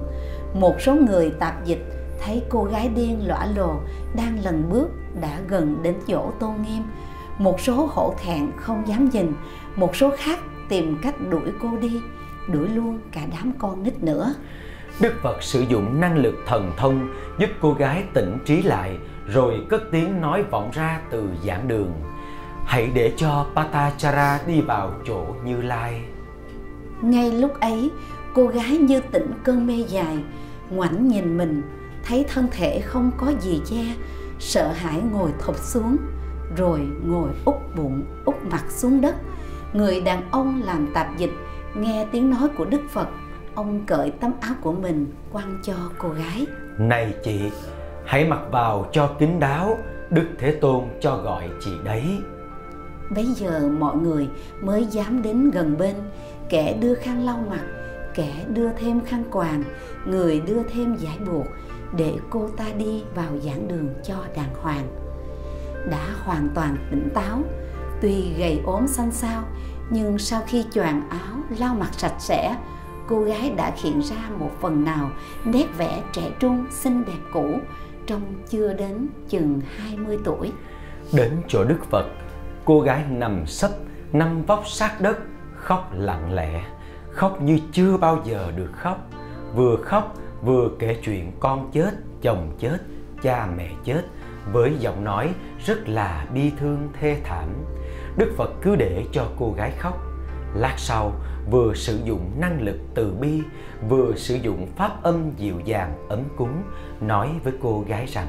Một 0.53 0.81
số 0.81 0.95
người 0.95 1.31
tạp 1.39 1.65
dịch 1.65 1.85
thấy 2.21 2.43
cô 2.49 2.63
gái 2.63 2.89
điên 2.95 3.27
lõa 3.27 3.45
lồ 3.55 3.75
đang 4.15 4.43
lần 4.43 4.69
bước 4.71 4.89
đã 5.21 5.39
gần 5.47 5.77
đến 5.83 5.95
chỗ 6.07 6.31
tôn 6.39 6.51
nghiêm. 6.55 6.83
Một 7.37 7.61
số 7.61 7.89
hổ 7.91 8.13
thẹn 8.23 8.51
không 8.57 8.87
dám 8.87 9.09
nhìn, 9.09 9.33
một 9.75 9.95
số 9.95 10.11
khác 10.17 10.39
tìm 10.69 10.97
cách 11.01 11.15
đuổi 11.29 11.51
cô 11.61 11.77
đi, 11.81 12.01
đuổi 12.47 12.67
luôn 12.67 12.99
cả 13.11 13.21
đám 13.31 13.51
con 13.59 13.83
nít 13.83 14.03
nữa. 14.03 14.33
Đức 15.01 15.13
Phật 15.21 15.43
sử 15.43 15.61
dụng 15.61 15.99
năng 16.01 16.17
lực 16.17 16.35
thần 16.45 16.71
thông 16.77 17.07
giúp 17.37 17.49
cô 17.61 17.73
gái 17.73 18.03
tỉnh 18.13 18.37
trí 18.45 18.61
lại 18.61 18.97
rồi 19.27 19.65
cất 19.69 19.81
tiếng 19.91 20.21
nói 20.21 20.43
vọng 20.43 20.69
ra 20.73 20.99
từ 21.09 21.29
giảng 21.43 21.67
đường. 21.67 21.91
Hãy 22.65 22.91
để 22.93 23.13
cho 23.17 23.45
Patachara 23.55 24.39
đi 24.47 24.61
vào 24.61 24.91
chỗ 25.05 25.25
Như 25.45 25.61
Lai. 25.61 26.01
Ngay 27.01 27.31
lúc 27.31 27.59
ấy, 27.59 27.91
cô 28.33 28.47
gái 28.47 28.77
như 28.77 29.01
tỉnh 29.11 29.31
cơn 29.43 29.67
mê 29.67 29.83
dài, 29.87 30.17
ngoảnh 30.69 31.07
nhìn 31.07 31.37
mình, 31.37 31.61
thấy 32.03 32.25
thân 32.33 32.47
thể 32.51 32.81
không 32.81 33.11
có 33.17 33.31
gì 33.41 33.61
che, 33.65 33.83
sợ 34.39 34.71
hãi 34.71 35.01
ngồi 35.11 35.29
thụp 35.39 35.57
xuống, 35.57 35.97
rồi 36.57 36.79
ngồi 37.03 37.29
úp 37.45 37.75
bụng, 37.75 38.03
úp 38.25 38.45
mặt 38.51 38.63
xuống 38.69 39.01
đất. 39.01 39.15
Người 39.73 40.01
đàn 40.01 40.31
ông 40.31 40.61
làm 40.65 40.87
tạp 40.93 41.17
dịch 41.17 41.31
nghe 41.75 42.07
tiếng 42.11 42.29
nói 42.29 42.49
của 42.57 42.65
Đức 42.65 42.81
Phật, 42.89 43.07
ông 43.55 43.85
cởi 43.85 44.11
tấm 44.11 44.31
áo 44.41 44.53
của 44.61 44.71
mình 44.71 45.05
quăng 45.31 45.59
cho 45.63 45.73
cô 45.97 46.09
gái. 46.09 46.45
Này 46.79 47.13
chị, 47.23 47.39
hãy 48.05 48.25
mặc 48.25 48.41
vào 48.51 48.85
cho 48.91 49.07
kín 49.19 49.39
đáo, 49.39 49.77
Đức 50.09 50.27
Thế 50.39 50.51
Tôn 50.51 50.83
cho 51.01 51.17
gọi 51.17 51.49
chị 51.61 51.71
đấy. 51.83 52.03
Bấy 53.15 53.25
giờ 53.25 53.69
mọi 53.79 53.95
người 53.95 54.29
mới 54.61 54.85
dám 54.85 55.21
đến 55.21 55.51
gần 55.51 55.77
bên, 55.77 55.95
kẻ 56.49 56.77
đưa 56.81 56.95
khăn 56.95 57.25
lau 57.25 57.43
mặt, 57.49 57.63
kẻ 58.15 58.45
đưa 58.47 58.73
thêm 58.73 59.05
khăn 59.05 59.23
quàng, 59.31 59.63
người 60.05 60.39
đưa 60.39 60.63
thêm 60.63 60.95
giải 60.95 61.17
buộc 61.27 61.45
để 61.97 62.13
cô 62.29 62.49
ta 62.57 62.65
đi 62.77 63.03
vào 63.15 63.37
giảng 63.37 63.67
đường 63.67 63.89
cho 64.03 64.15
đàng 64.35 64.53
hoàng. 64.61 64.87
Đã 65.91 66.07
hoàn 66.23 66.49
toàn 66.55 66.77
tỉnh 66.91 67.09
táo, 67.13 67.43
tuy 68.01 68.33
gầy 68.37 68.61
ốm 68.65 68.87
xanh 68.87 69.11
xao, 69.11 69.43
nhưng 69.89 70.17
sau 70.17 70.41
khi 70.47 70.65
choàng 70.73 71.09
áo 71.09 71.37
lau 71.59 71.75
mặt 71.75 71.89
sạch 71.91 72.15
sẽ, 72.19 72.55
cô 73.07 73.21
gái 73.21 73.53
đã 73.57 73.71
hiện 73.75 74.01
ra 74.01 74.29
một 74.39 74.51
phần 74.61 74.85
nào 74.85 75.11
nét 75.45 75.65
vẽ 75.77 76.03
trẻ 76.13 76.31
trung 76.39 76.65
xinh 76.71 77.05
đẹp 77.05 77.19
cũ 77.33 77.59
trong 78.07 78.21
chưa 78.49 78.73
đến 78.73 79.07
chừng 79.29 79.61
20 79.77 80.17
tuổi. 80.23 80.51
Đến 81.13 81.31
chỗ 81.47 81.63
Đức 81.63 81.79
Phật, 81.89 82.05
cô 82.65 82.81
gái 82.81 83.03
nằm 83.09 83.47
sấp, 83.47 83.71
nằm 84.13 84.45
vóc 84.45 84.63
sát 84.67 85.01
đất, 85.01 85.17
khóc 85.55 85.91
lặng 85.93 86.33
lẽ, 86.33 86.63
khóc 87.11 87.41
như 87.41 87.59
chưa 87.71 87.97
bao 87.97 88.21
giờ 88.25 88.51
được 88.55 88.71
khóc. 88.73 89.09
Vừa 89.55 89.75
khóc 89.75 90.15
vừa 90.41 90.69
kể 90.79 90.97
chuyện 91.03 91.31
con 91.39 91.71
chết, 91.71 91.91
chồng 92.21 92.51
chết, 92.59 92.77
cha 93.21 93.47
mẹ 93.57 93.69
chết 93.83 94.01
với 94.53 94.73
giọng 94.79 95.03
nói 95.03 95.33
rất 95.65 95.89
là 95.89 96.25
bi 96.33 96.51
thương 96.59 96.89
thê 96.99 97.17
thảm. 97.23 97.49
Đức 98.17 98.33
Phật 98.37 98.51
cứ 98.61 98.75
để 98.75 99.05
cho 99.11 99.27
cô 99.39 99.53
gái 99.57 99.71
khóc. 99.79 100.01
Lát 100.55 100.73
sau, 100.77 101.13
vừa 101.51 101.73
sử 101.73 101.99
dụng 102.03 102.31
năng 102.39 102.61
lực 102.61 102.77
từ 102.93 103.11
bi, 103.11 103.41
vừa 103.89 104.15
sử 104.15 104.35
dụng 104.35 104.67
pháp 104.75 105.03
âm 105.03 105.31
dịu 105.37 105.59
dàng 105.65 106.07
ấm 106.09 106.19
cúng, 106.37 106.63
nói 107.01 107.29
với 107.43 107.53
cô 107.61 107.83
gái 107.87 108.05
rằng 108.05 108.27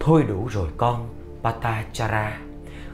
Thôi 0.00 0.24
đủ 0.28 0.46
rồi 0.46 0.68
con, 0.76 1.08
Patachara. 1.42 2.38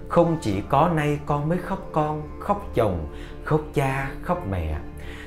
Không 0.09 0.37
chỉ 0.41 0.61
có 0.69 0.91
nay 0.95 1.19
con 1.27 1.49
mới 1.49 1.59
khóc 1.59 1.89
con, 1.93 2.23
khóc 2.41 2.71
chồng, 2.75 3.07
khóc 3.45 3.61
cha, 3.75 4.11
khóc 4.23 4.47
mẹ. 4.51 4.79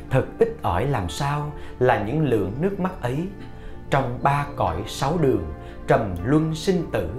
Thật 0.10 0.26
ít 0.40 0.50
ỏi 0.62 0.86
làm 0.86 1.10
sao 1.10 1.52
là 1.80 2.04
những 2.04 2.26
lượng 2.26 2.52
nước 2.62 2.80
mắt 2.80 3.02
ấy. 3.02 3.28
Trong 3.90 4.20
ba 4.24 4.46
cõi 4.56 4.84
sáu 4.88 5.18
đường, 5.22 5.44
trầm 5.88 6.16
luân 6.26 6.56
sinh 6.56 6.86
tử, 6.92 7.10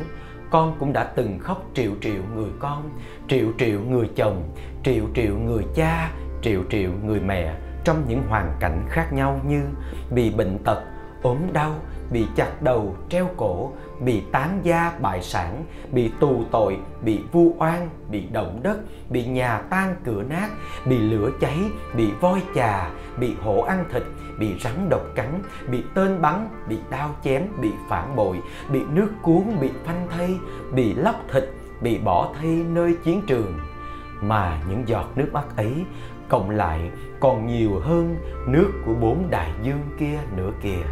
con 0.51 0.77
cũng 0.79 0.93
đã 0.93 1.05
từng 1.05 1.39
khóc 1.39 1.65
triệu 1.75 1.93
triệu 2.01 2.23
người 2.35 2.51
con, 2.59 2.91
triệu 3.29 3.47
triệu 3.59 3.81
người 3.81 4.11
chồng, 4.17 4.43
triệu 4.85 5.05
triệu 5.15 5.39
người 5.39 5.65
cha, 5.75 6.11
triệu 6.47 6.63
triệu 6.71 6.91
người 7.05 7.21
mẹ 7.21 7.55
trong 7.85 8.05
những 8.09 8.23
hoàn 8.29 8.53
cảnh 8.61 8.85
khác 8.89 9.13
nhau 9.13 9.41
như 9.49 9.63
bị 10.11 10.31
bệnh 10.31 10.59
tật, 10.65 10.83
ốm 11.23 11.39
đau, 11.53 11.75
bị 12.11 12.27
chặt 12.37 12.63
đầu, 12.63 12.97
treo 13.09 13.29
cổ, 13.37 13.73
bị 14.01 14.23
tán 14.33 14.61
gia 14.63 14.93
bại 15.01 15.23
sản, 15.23 15.65
bị 15.93 16.11
tù 16.21 16.45
tội, 16.51 16.79
bị 17.03 17.21
vu 17.33 17.55
oan, 17.59 17.89
bị 18.11 18.27
động 18.33 18.61
đất, 18.63 18.79
bị 19.11 19.25
nhà 19.25 19.59
tan 19.59 19.97
cửa 20.05 20.23
nát, 20.23 20.49
bị 20.87 20.99
lửa 20.99 21.31
cháy, 21.41 21.59
bị 21.97 22.11
voi 22.21 22.43
chà, 22.55 22.91
bị 23.19 23.35
hổ 23.41 23.61
ăn 23.61 23.85
thịt, 23.93 24.03
bị 24.39 24.55
rắn 24.61 24.89
độc 24.91 25.03
cắn, 25.15 25.43
bị 25.71 25.83
tên 25.95 26.21
bắn, 26.23 26.49
bị 26.69 26.79
đao 26.91 27.11
chém, 27.25 27.43
bị 27.61 27.73
phản 27.89 28.17
bội, 28.17 28.41
bị 28.71 28.81
nước 28.93 29.09
cuốn, 29.23 29.43
bị 29.61 29.71
phanh 29.85 30.07
thây, 30.17 30.37
bị 30.73 30.95
lóc 30.95 31.17
thịt, 31.33 31.45
bị 31.81 31.99
bỏ 31.99 32.33
thây 32.41 32.65
nơi 32.75 32.97
chiến 33.05 33.23
trường. 33.27 33.59
Mà 34.21 34.63
những 34.69 34.89
giọt 34.89 35.11
nước 35.17 35.29
mắt 35.33 35.57
ấy 35.57 35.85
cộng 36.29 36.51
lại 36.51 36.91
còn 37.21 37.47
nhiều 37.47 37.81
hơn 37.81 38.17
nước 38.47 38.73
của 38.87 38.95
bốn 38.95 39.31
đại 39.31 39.53
dương 39.63 39.83
kia 39.99 40.19
nữa 40.37 40.51
kìa 40.63 40.83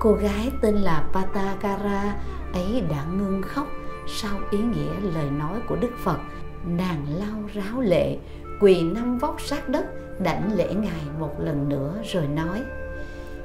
cô 0.00 0.12
gái 0.12 0.50
tên 0.60 0.74
là 0.74 1.04
Patagara 1.12 2.16
ấy 2.52 2.84
đã 2.90 3.04
ngưng 3.12 3.42
khóc 3.42 3.66
sau 4.06 4.38
ý 4.50 4.58
nghĩa 4.58 5.10
lời 5.14 5.30
nói 5.38 5.60
của 5.68 5.76
Đức 5.76 5.90
Phật. 6.04 6.18
Nàng 6.66 7.06
lau 7.18 7.48
ráo 7.54 7.80
lệ, 7.80 8.16
quỳ 8.60 8.82
năm 8.82 9.18
vóc 9.18 9.40
sát 9.40 9.68
đất, 9.68 9.86
đảnh 10.20 10.56
lễ 10.56 10.74
Ngài 10.74 11.00
một 11.18 11.40
lần 11.40 11.68
nữa 11.68 11.94
rồi 12.04 12.26
nói 12.26 12.62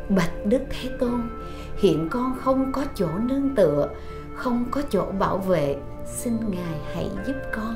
Bạch 0.10 0.46
Đức 0.46 0.62
Thế 0.70 0.90
Tôn, 1.00 1.30
hiện 1.78 2.08
con 2.12 2.36
không 2.40 2.72
có 2.72 2.86
chỗ 2.96 3.08
nương 3.20 3.56
tựa, 3.56 3.90
không 4.36 4.66
có 4.72 4.82
chỗ 4.90 5.06
bảo 5.20 5.38
vệ, 5.38 5.76
xin 6.06 6.34
Ngài 6.50 6.80
hãy 6.94 7.10
giúp 7.28 7.36
con. 7.52 7.76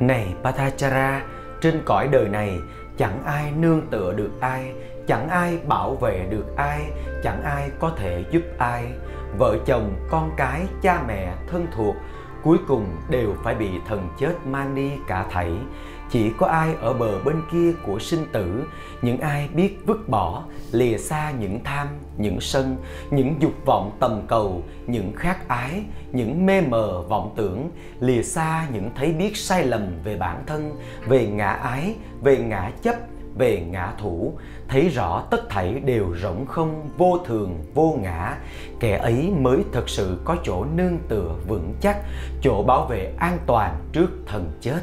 Này 0.00 0.34
Patachara, 0.42 1.24
trên 1.60 1.82
cõi 1.84 2.08
đời 2.08 2.28
này, 2.28 2.58
chẳng 2.96 3.22
ai 3.24 3.52
nương 3.52 3.86
tựa 3.90 4.12
được 4.12 4.30
ai, 4.40 4.72
chẳng 5.06 5.28
ai 5.28 5.58
bảo 5.66 5.94
vệ 5.94 6.26
được 6.30 6.56
ai, 6.56 6.80
chẳng 7.22 7.42
ai 7.42 7.70
có 7.78 7.92
thể 7.96 8.24
giúp 8.30 8.42
ai. 8.58 8.84
Vợ 9.38 9.56
chồng, 9.66 9.94
con 10.10 10.30
cái, 10.36 10.66
cha 10.82 11.02
mẹ, 11.08 11.34
thân 11.46 11.66
thuộc, 11.76 11.96
cuối 12.42 12.58
cùng 12.68 12.96
đều 13.10 13.34
phải 13.44 13.54
bị 13.54 13.70
thần 13.88 14.08
chết 14.18 14.34
mang 14.46 14.74
đi 14.74 14.92
cả 15.06 15.26
thảy 15.30 15.52
chỉ 16.10 16.30
có 16.38 16.46
ai 16.46 16.74
ở 16.80 16.92
bờ 16.92 17.18
bên 17.24 17.42
kia 17.52 17.72
của 17.86 17.98
sinh 17.98 18.26
tử, 18.32 18.64
những 19.02 19.20
ai 19.20 19.48
biết 19.54 19.78
vứt 19.86 20.08
bỏ, 20.08 20.42
lìa 20.72 20.98
xa 20.98 21.30
những 21.30 21.64
tham, 21.64 21.88
những 22.18 22.40
sân, 22.40 22.76
những 23.10 23.34
dục 23.40 23.52
vọng 23.64 23.96
tầm 24.00 24.22
cầu, 24.28 24.62
những 24.86 25.12
khát 25.16 25.48
ái, 25.48 25.84
những 26.12 26.46
mê 26.46 26.60
mờ 26.60 27.02
vọng 27.02 27.32
tưởng, 27.36 27.70
lìa 28.00 28.22
xa 28.22 28.66
những 28.72 28.90
thấy 28.94 29.12
biết 29.12 29.36
sai 29.36 29.66
lầm 29.66 29.86
về 30.04 30.16
bản 30.16 30.42
thân, 30.46 30.76
về 31.06 31.26
ngã 31.26 31.50
ái, 31.50 31.94
về 32.22 32.38
ngã 32.38 32.72
chấp, 32.82 32.94
về 33.38 33.60
ngã 33.70 33.92
thủ, 33.98 34.32
thấy 34.68 34.88
rõ 34.88 35.24
tất 35.30 35.48
thảy 35.48 35.80
đều 35.84 36.16
rỗng 36.22 36.46
không, 36.46 36.90
vô 36.98 37.18
thường, 37.26 37.58
vô 37.74 37.98
ngã. 38.02 38.36
Kẻ 38.80 38.96
ấy 38.96 39.32
mới 39.38 39.64
thật 39.72 39.88
sự 39.88 40.18
có 40.24 40.36
chỗ 40.44 40.64
nương 40.74 40.98
tựa 41.08 41.34
vững 41.48 41.74
chắc, 41.80 41.96
chỗ 42.42 42.62
bảo 42.62 42.86
vệ 42.86 43.14
an 43.18 43.38
toàn 43.46 43.76
trước 43.92 44.10
thần 44.26 44.52
chết 44.60 44.80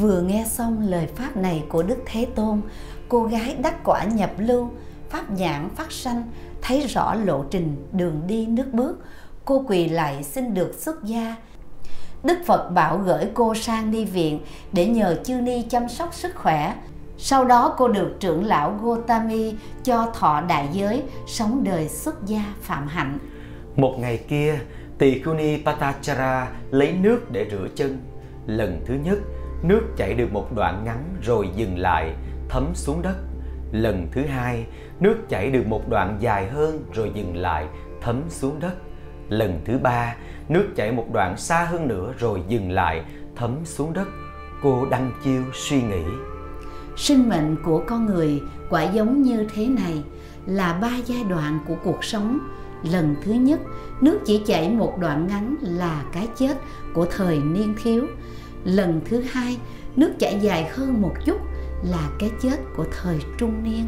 vừa 0.00 0.20
nghe 0.20 0.44
xong 0.48 0.88
lời 0.88 1.06
pháp 1.16 1.36
này 1.36 1.64
của 1.68 1.82
đức 1.82 1.98
thế 2.06 2.26
tôn 2.34 2.60
cô 3.08 3.24
gái 3.24 3.56
đắc 3.62 3.84
quả 3.84 4.04
nhập 4.04 4.30
lưu 4.38 4.70
pháp 5.10 5.30
nhãn 5.30 5.68
phát 5.76 5.92
sanh 5.92 6.22
thấy 6.62 6.80
rõ 6.80 7.14
lộ 7.14 7.44
trình 7.50 7.86
đường 7.92 8.22
đi 8.26 8.46
nước 8.46 8.66
bước 8.72 8.98
cô 9.44 9.64
quỳ 9.68 9.88
lại 9.88 10.22
xin 10.22 10.54
được 10.54 10.74
xuất 10.78 11.04
gia 11.04 11.36
Đức 12.24 12.38
Phật 12.46 12.70
bảo 12.70 12.98
gửi 12.98 13.28
cô 13.34 13.54
sang 13.54 13.90
đi 13.90 14.04
viện 14.04 14.40
để 14.72 14.86
nhờ 14.86 15.20
chư 15.24 15.34
ni 15.34 15.62
chăm 15.62 15.88
sóc 15.88 16.14
sức 16.14 16.34
khỏe 16.34 16.74
sau 17.22 17.44
đó 17.44 17.74
cô 17.78 17.88
được 17.88 18.16
trưởng 18.20 18.44
lão 18.44 18.78
Gotami 18.82 19.54
cho 19.84 20.12
thọ 20.14 20.40
đại 20.48 20.68
giới, 20.72 21.02
sống 21.26 21.64
đời 21.64 21.88
xuất 21.88 22.26
gia 22.26 22.44
phạm 22.62 22.86
hạnh. 22.86 23.18
Một 23.76 23.96
ngày 23.98 24.18
kia, 24.28 24.58
tỳ 24.98 25.22
khu 25.22 25.34
ni 25.34 25.62
Patachara 25.64 26.48
lấy 26.70 26.92
nước 26.92 27.30
để 27.32 27.46
rửa 27.50 27.68
chân. 27.76 27.98
Lần 28.46 28.80
thứ 28.86 28.94
nhất, 29.04 29.18
nước 29.62 29.82
chảy 29.96 30.14
được 30.14 30.32
một 30.32 30.56
đoạn 30.56 30.84
ngắn 30.84 31.04
rồi 31.22 31.48
dừng 31.56 31.78
lại, 31.78 32.14
thấm 32.48 32.70
xuống 32.74 33.02
đất. 33.02 33.16
Lần 33.72 34.08
thứ 34.12 34.22
hai, 34.22 34.66
nước 35.00 35.16
chảy 35.28 35.50
được 35.50 35.66
một 35.66 35.88
đoạn 35.88 36.16
dài 36.20 36.48
hơn 36.48 36.84
rồi 36.92 37.10
dừng 37.14 37.36
lại, 37.36 37.66
thấm 38.00 38.22
xuống 38.28 38.60
đất. 38.60 38.74
Lần 39.28 39.60
thứ 39.64 39.78
ba, 39.78 40.16
nước 40.48 40.68
chảy 40.76 40.92
một 40.92 41.06
đoạn 41.12 41.36
xa 41.36 41.64
hơn 41.64 41.88
nữa 41.88 42.14
rồi 42.18 42.42
dừng 42.48 42.70
lại, 42.70 43.04
thấm 43.36 43.56
xuống 43.64 43.92
đất. 43.92 44.08
Cô 44.62 44.86
đăng 44.90 45.12
chiêu 45.24 45.42
suy 45.54 45.82
nghĩ 45.82 46.04
sinh 46.96 47.28
mệnh 47.28 47.56
của 47.64 47.82
con 47.86 48.06
người 48.06 48.42
quả 48.70 48.82
giống 48.82 49.22
như 49.22 49.46
thế 49.54 49.66
này 49.66 50.02
là 50.46 50.72
ba 50.72 50.90
giai 51.06 51.24
đoạn 51.24 51.58
của 51.68 51.74
cuộc 51.84 52.04
sống 52.04 52.38
lần 52.82 53.16
thứ 53.22 53.32
nhất 53.32 53.60
nước 54.00 54.18
chỉ 54.24 54.42
chảy 54.46 54.70
một 54.70 54.98
đoạn 55.00 55.26
ngắn 55.26 55.56
là 55.60 56.04
cái 56.12 56.28
chết 56.36 56.56
của 56.94 57.06
thời 57.16 57.38
niên 57.38 57.74
thiếu 57.82 58.06
lần 58.64 59.00
thứ 59.04 59.20
hai, 59.20 59.58
nước 59.96 60.12
chảy 60.18 60.38
dài 60.40 60.68
hơn 60.68 61.02
một 61.02 61.14
chút 61.24 61.40
là 61.82 62.10
cái 62.18 62.30
chết 62.42 62.56
của 62.76 62.86
thời 63.02 63.18
trung 63.38 63.62
niên. 63.62 63.86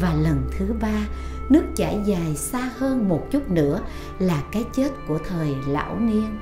Và 0.00 0.14
lần 0.14 0.50
thứ 0.58 0.66
ba, 0.80 1.06
nước 1.48 1.62
chảy 1.76 1.98
dài 2.04 2.36
xa 2.36 2.70
hơn 2.78 3.08
một 3.08 3.26
chút 3.30 3.50
nữa 3.50 3.80
là 4.18 4.42
cái 4.52 4.64
chết 4.72 4.88
của 5.08 5.18
thời 5.28 5.54
lão 5.68 5.98
niên. 5.98 6.38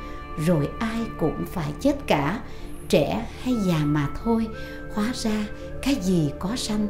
Rồi 0.46 0.68
ai 0.78 1.00
cũng 1.18 1.44
phải 1.46 1.72
chết 1.80 1.94
cả, 2.06 2.40
trẻ 2.88 3.28
hay 3.42 3.54
già 3.54 3.78
mà 3.84 4.08
thôi. 4.24 4.46
Hóa 4.94 5.12
ra 5.14 5.46
cái 5.82 5.94
gì 5.94 6.30
có 6.38 6.56
sanh 6.56 6.86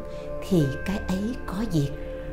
thì 0.49 0.65
cái 0.87 0.99
ấy 1.09 1.35
có 1.47 1.65
diệt. 1.71 1.91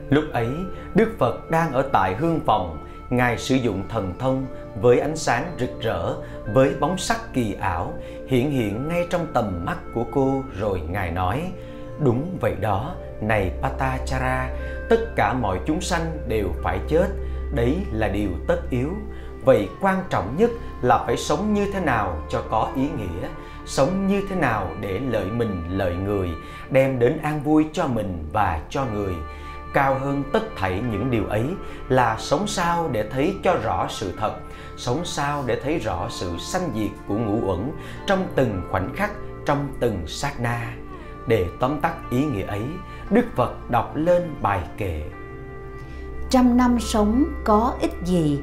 Lúc 0.10 0.24
ấy, 0.34 0.50
đức 0.96 1.10
phật 1.20 1.52
đang 1.52 1.72
ở 1.72 1.90
tại 1.94 2.16
hương 2.16 2.40
phòng 2.46 2.89
ngài 3.10 3.38
sử 3.38 3.56
dụng 3.56 3.84
thần 3.90 4.14
thông 4.20 4.46
với 4.82 5.00
ánh 5.00 5.16
sáng 5.16 5.56
rực 5.60 5.82
rỡ, 5.82 6.16
với 6.54 6.74
bóng 6.80 6.98
sắc 6.98 7.34
kỳ 7.34 7.54
ảo 7.54 7.94
hiện 8.28 8.52
hiện 8.52 8.88
ngay 8.88 9.08
trong 9.10 9.28
tầm 9.34 9.66
mắt 9.66 9.78
của 9.94 10.06
cô 10.12 10.44
rồi 10.60 10.82
ngài 10.90 11.12
nói, 11.12 11.52
đúng 12.00 12.38
vậy 12.42 12.56
đó, 12.62 12.96
này 13.22 13.52
patachara, 13.62 14.50
tất 14.90 15.16
cả 15.16 15.34
mọi 15.34 15.60
chúng 15.66 15.82
sanh 15.82 16.18
đều 16.28 16.48
phải 16.64 16.80
chết, 16.88 17.08
đấy 17.56 17.78
là 17.92 18.08
điều 18.08 18.30
tất 18.48 18.62
yếu. 18.70 18.90
Vậy 19.46 19.68
quan 19.82 20.04
trọng 20.10 20.36
nhất 20.38 20.50
là 20.82 21.04
phải 21.06 21.18
sống 21.18 21.54
như 21.54 21.72
thế 21.74 21.80
nào 21.80 22.22
cho 22.30 22.44
có 22.50 22.72
ý 22.76 22.82
nghĩa, 22.82 23.28
sống 23.66 24.08
như 24.08 24.22
thế 24.30 24.36
nào 24.36 24.68
để 24.82 25.00
lợi 25.10 25.26
mình, 25.26 25.64
lợi 25.70 25.96
người, 25.96 26.30
đem 26.70 27.00
đến 27.00 27.20
an 27.24 27.44
vui 27.44 27.66
cho 27.74 27.88
mình 27.88 28.26
và 28.34 28.62
cho 28.70 28.86
người 28.94 29.14
cao 29.74 30.00
hơn 30.00 30.24
tất 30.34 30.44
thảy 30.56 30.84
những 30.92 31.12
điều 31.12 31.26
ấy 31.26 31.46
là 31.90 32.18
sống 32.20 32.48
sao 32.48 32.90
để 32.92 33.10
thấy 33.10 33.36
cho 33.44 33.58
rõ 33.64 33.88
sự 33.90 34.14
thật, 34.18 34.34
sống 34.78 35.06
sao 35.06 35.44
để 35.46 35.62
thấy 35.64 35.80
rõ 35.80 36.08
sự 36.10 36.38
sanh 36.40 36.72
diệt 36.76 36.92
của 37.08 37.18
ngũ 37.18 37.48
uẩn 37.48 37.72
trong 38.06 38.28
từng 38.36 38.62
khoảnh 38.72 38.96
khắc, 38.96 39.12
trong 39.46 39.68
từng 39.80 40.08
sát 40.08 40.40
na. 40.40 40.74
Để 41.28 41.48
tóm 41.60 41.82
tắt 41.82 41.96
ý 42.10 42.26
nghĩa 42.26 42.46
ấy, 42.46 42.64
đức 43.10 43.26
phật 43.36 43.70
đọc 43.70 43.96
lên 43.96 44.36
bài 44.42 44.64
kệ. 44.78 45.02
Trăm 46.30 46.58
năm 46.58 46.80
sống 46.80 47.26
có 47.44 47.76
ích 47.82 47.94
gì? 48.06 48.40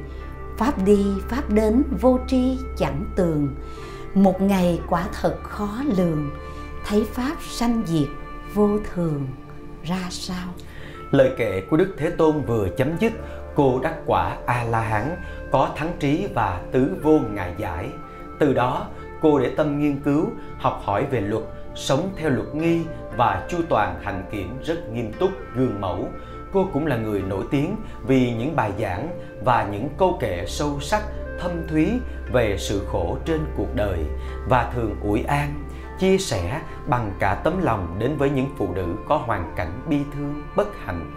Pháp 0.57 0.83
đi, 0.85 1.05
pháp 1.29 1.49
đến, 1.49 1.83
vô 2.01 2.19
tri 2.27 2.57
chẳng 2.77 3.05
tường. 3.15 3.55
Một 4.13 4.41
ngày 4.41 4.81
quả 4.89 5.05
thật 5.21 5.37
khó 5.43 5.69
lường, 5.97 6.29
thấy 6.85 7.07
pháp 7.13 7.35
sanh 7.41 7.83
diệt 7.85 8.07
vô 8.53 8.69
thường, 8.93 9.27
ra 9.83 10.07
sao? 10.09 10.47
Lời 11.11 11.31
kệ 11.37 11.61
của 11.61 11.77
đức 11.77 11.93
thế 11.97 12.09
tôn 12.09 12.41
vừa 12.41 12.67
chấm 12.77 12.97
dứt, 12.99 13.13
cô 13.55 13.79
đắc 13.83 13.95
quả 14.05 14.37
a 14.45 14.63
la 14.63 14.81
hán 14.81 15.15
có 15.51 15.69
thắng 15.75 15.91
trí 15.99 16.27
và 16.33 16.61
tứ 16.71 16.97
vô 17.03 17.19
ngại 17.33 17.53
giải. 17.57 17.89
Từ 18.39 18.53
đó, 18.53 18.87
cô 19.21 19.39
để 19.39 19.51
tâm 19.57 19.79
nghiên 19.79 19.99
cứu, 19.99 20.25
học 20.57 20.81
hỏi 20.83 21.05
về 21.11 21.21
luật, 21.21 21.43
sống 21.75 22.09
theo 22.15 22.29
luật 22.29 22.55
nghi 22.55 22.81
và 23.17 23.47
chu 23.49 23.57
toàn 23.69 23.99
hành 24.03 24.23
kiểm 24.31 24.59
rất 24.63 24.89
nghiêm 24.93 25.13
túc, 25.19 25.29
gương 25.55 25.81
mẫu. 25.81 26.07
Cô 26.53 26.69
cũng 26.73 26.87
là 26.87 26.97
người 26.97 27.21
nổi 27.21 27.43
tiếng 27.51 27.75
vì 28.07 28.33
những 28.33 28.55
bài 28.55 28.71
giảng 28.79 29.09
và 29.43 29.67
những 29.71 29.89
câu 29.97 30.17
kệ 30.21 30.43
sâu 30.47 30.79
sắc, 30.79 31.01
thâm 31.39 31.51
thúy 31.67 31.91
về 32.31 32.57
sự 32.57 32.81
khổ 32.91 33.17
trên 33.25 33.39
cuộc 33.57 33.75
đời 33.75 33.99
và 34.49 34.71
thường 34.75 34.95
ủi 35.03 35.23
an 35.23 35.66
chia 35.99 36.17
sẻ 36.17 36.61
bằng 36.87 37.11
cả 37.19 37.41
tấm 37.43 37.61
lòng 37.61 37.95
đến 37.99 38.17
với 38.17 38.29
những 38.29 38.47
phụ 38.57 38.73
nữ 38.75 38.87
có 39.07 39.17
hoàn 39.17 39.53
cảnh 39.55 39.81
bi 39.89 39.99
thương, 40.15 40.43
bất 40.55 40.67
hạnh. 40.85 41.13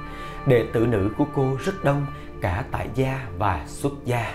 Đệ 0.47 0.67
tử 0.73 0.87
nữ 0.87 1.11
của 1.19 1.27
cô 1.35 1.57
rất 1.65 1.85
đông, 1.85 2.07
cả 2.41 2.65
tại 2.71 2.89
gia 2.95 3.27
và 3.39 3.65
xuất 3.67 3.93
gia. 4.05 4.35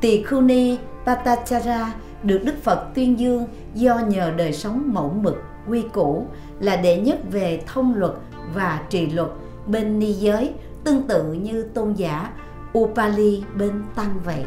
Tỳ 0.00 0.22
Khưu 0.22 0.40
ni 0.40 0.78
patachara 1.06 1.92
được 2.22 2.40
đức 2.44 2.54
phật 2.62 2.86
tuyên 2.94 3.18
dương 3.18 3.46
do 3.74 3.98
nhờ 3.98 4.32
đời 4.36 4.52
sống 4.52 4.82
mẫu 4.94 5.10
mực, 5.20 5.42
quy 5.68 5.82
củ 5.92 6.26
là 6.60 6.76
đệ 6.76 7.00
nhất 7.00 7.18
về 7.30 7.62
thông 7.66 7.94
luật 7.94 8.12
và 8.54 8.80
trì 8.88 9.06
luật 9.06 9.28
bên 9.66 9.98
ni 9.98 10.12
giới, 10.12 10.52
tương 10.84 11.02
tự 11.02 11.32
như 11.32 11.62
tôn 11.62 11.92
giả 11.92 12.30
upali 12.78 13.42
bên 13.54 13.84
tăng 13.94 14.20
vậy 14.24 14.44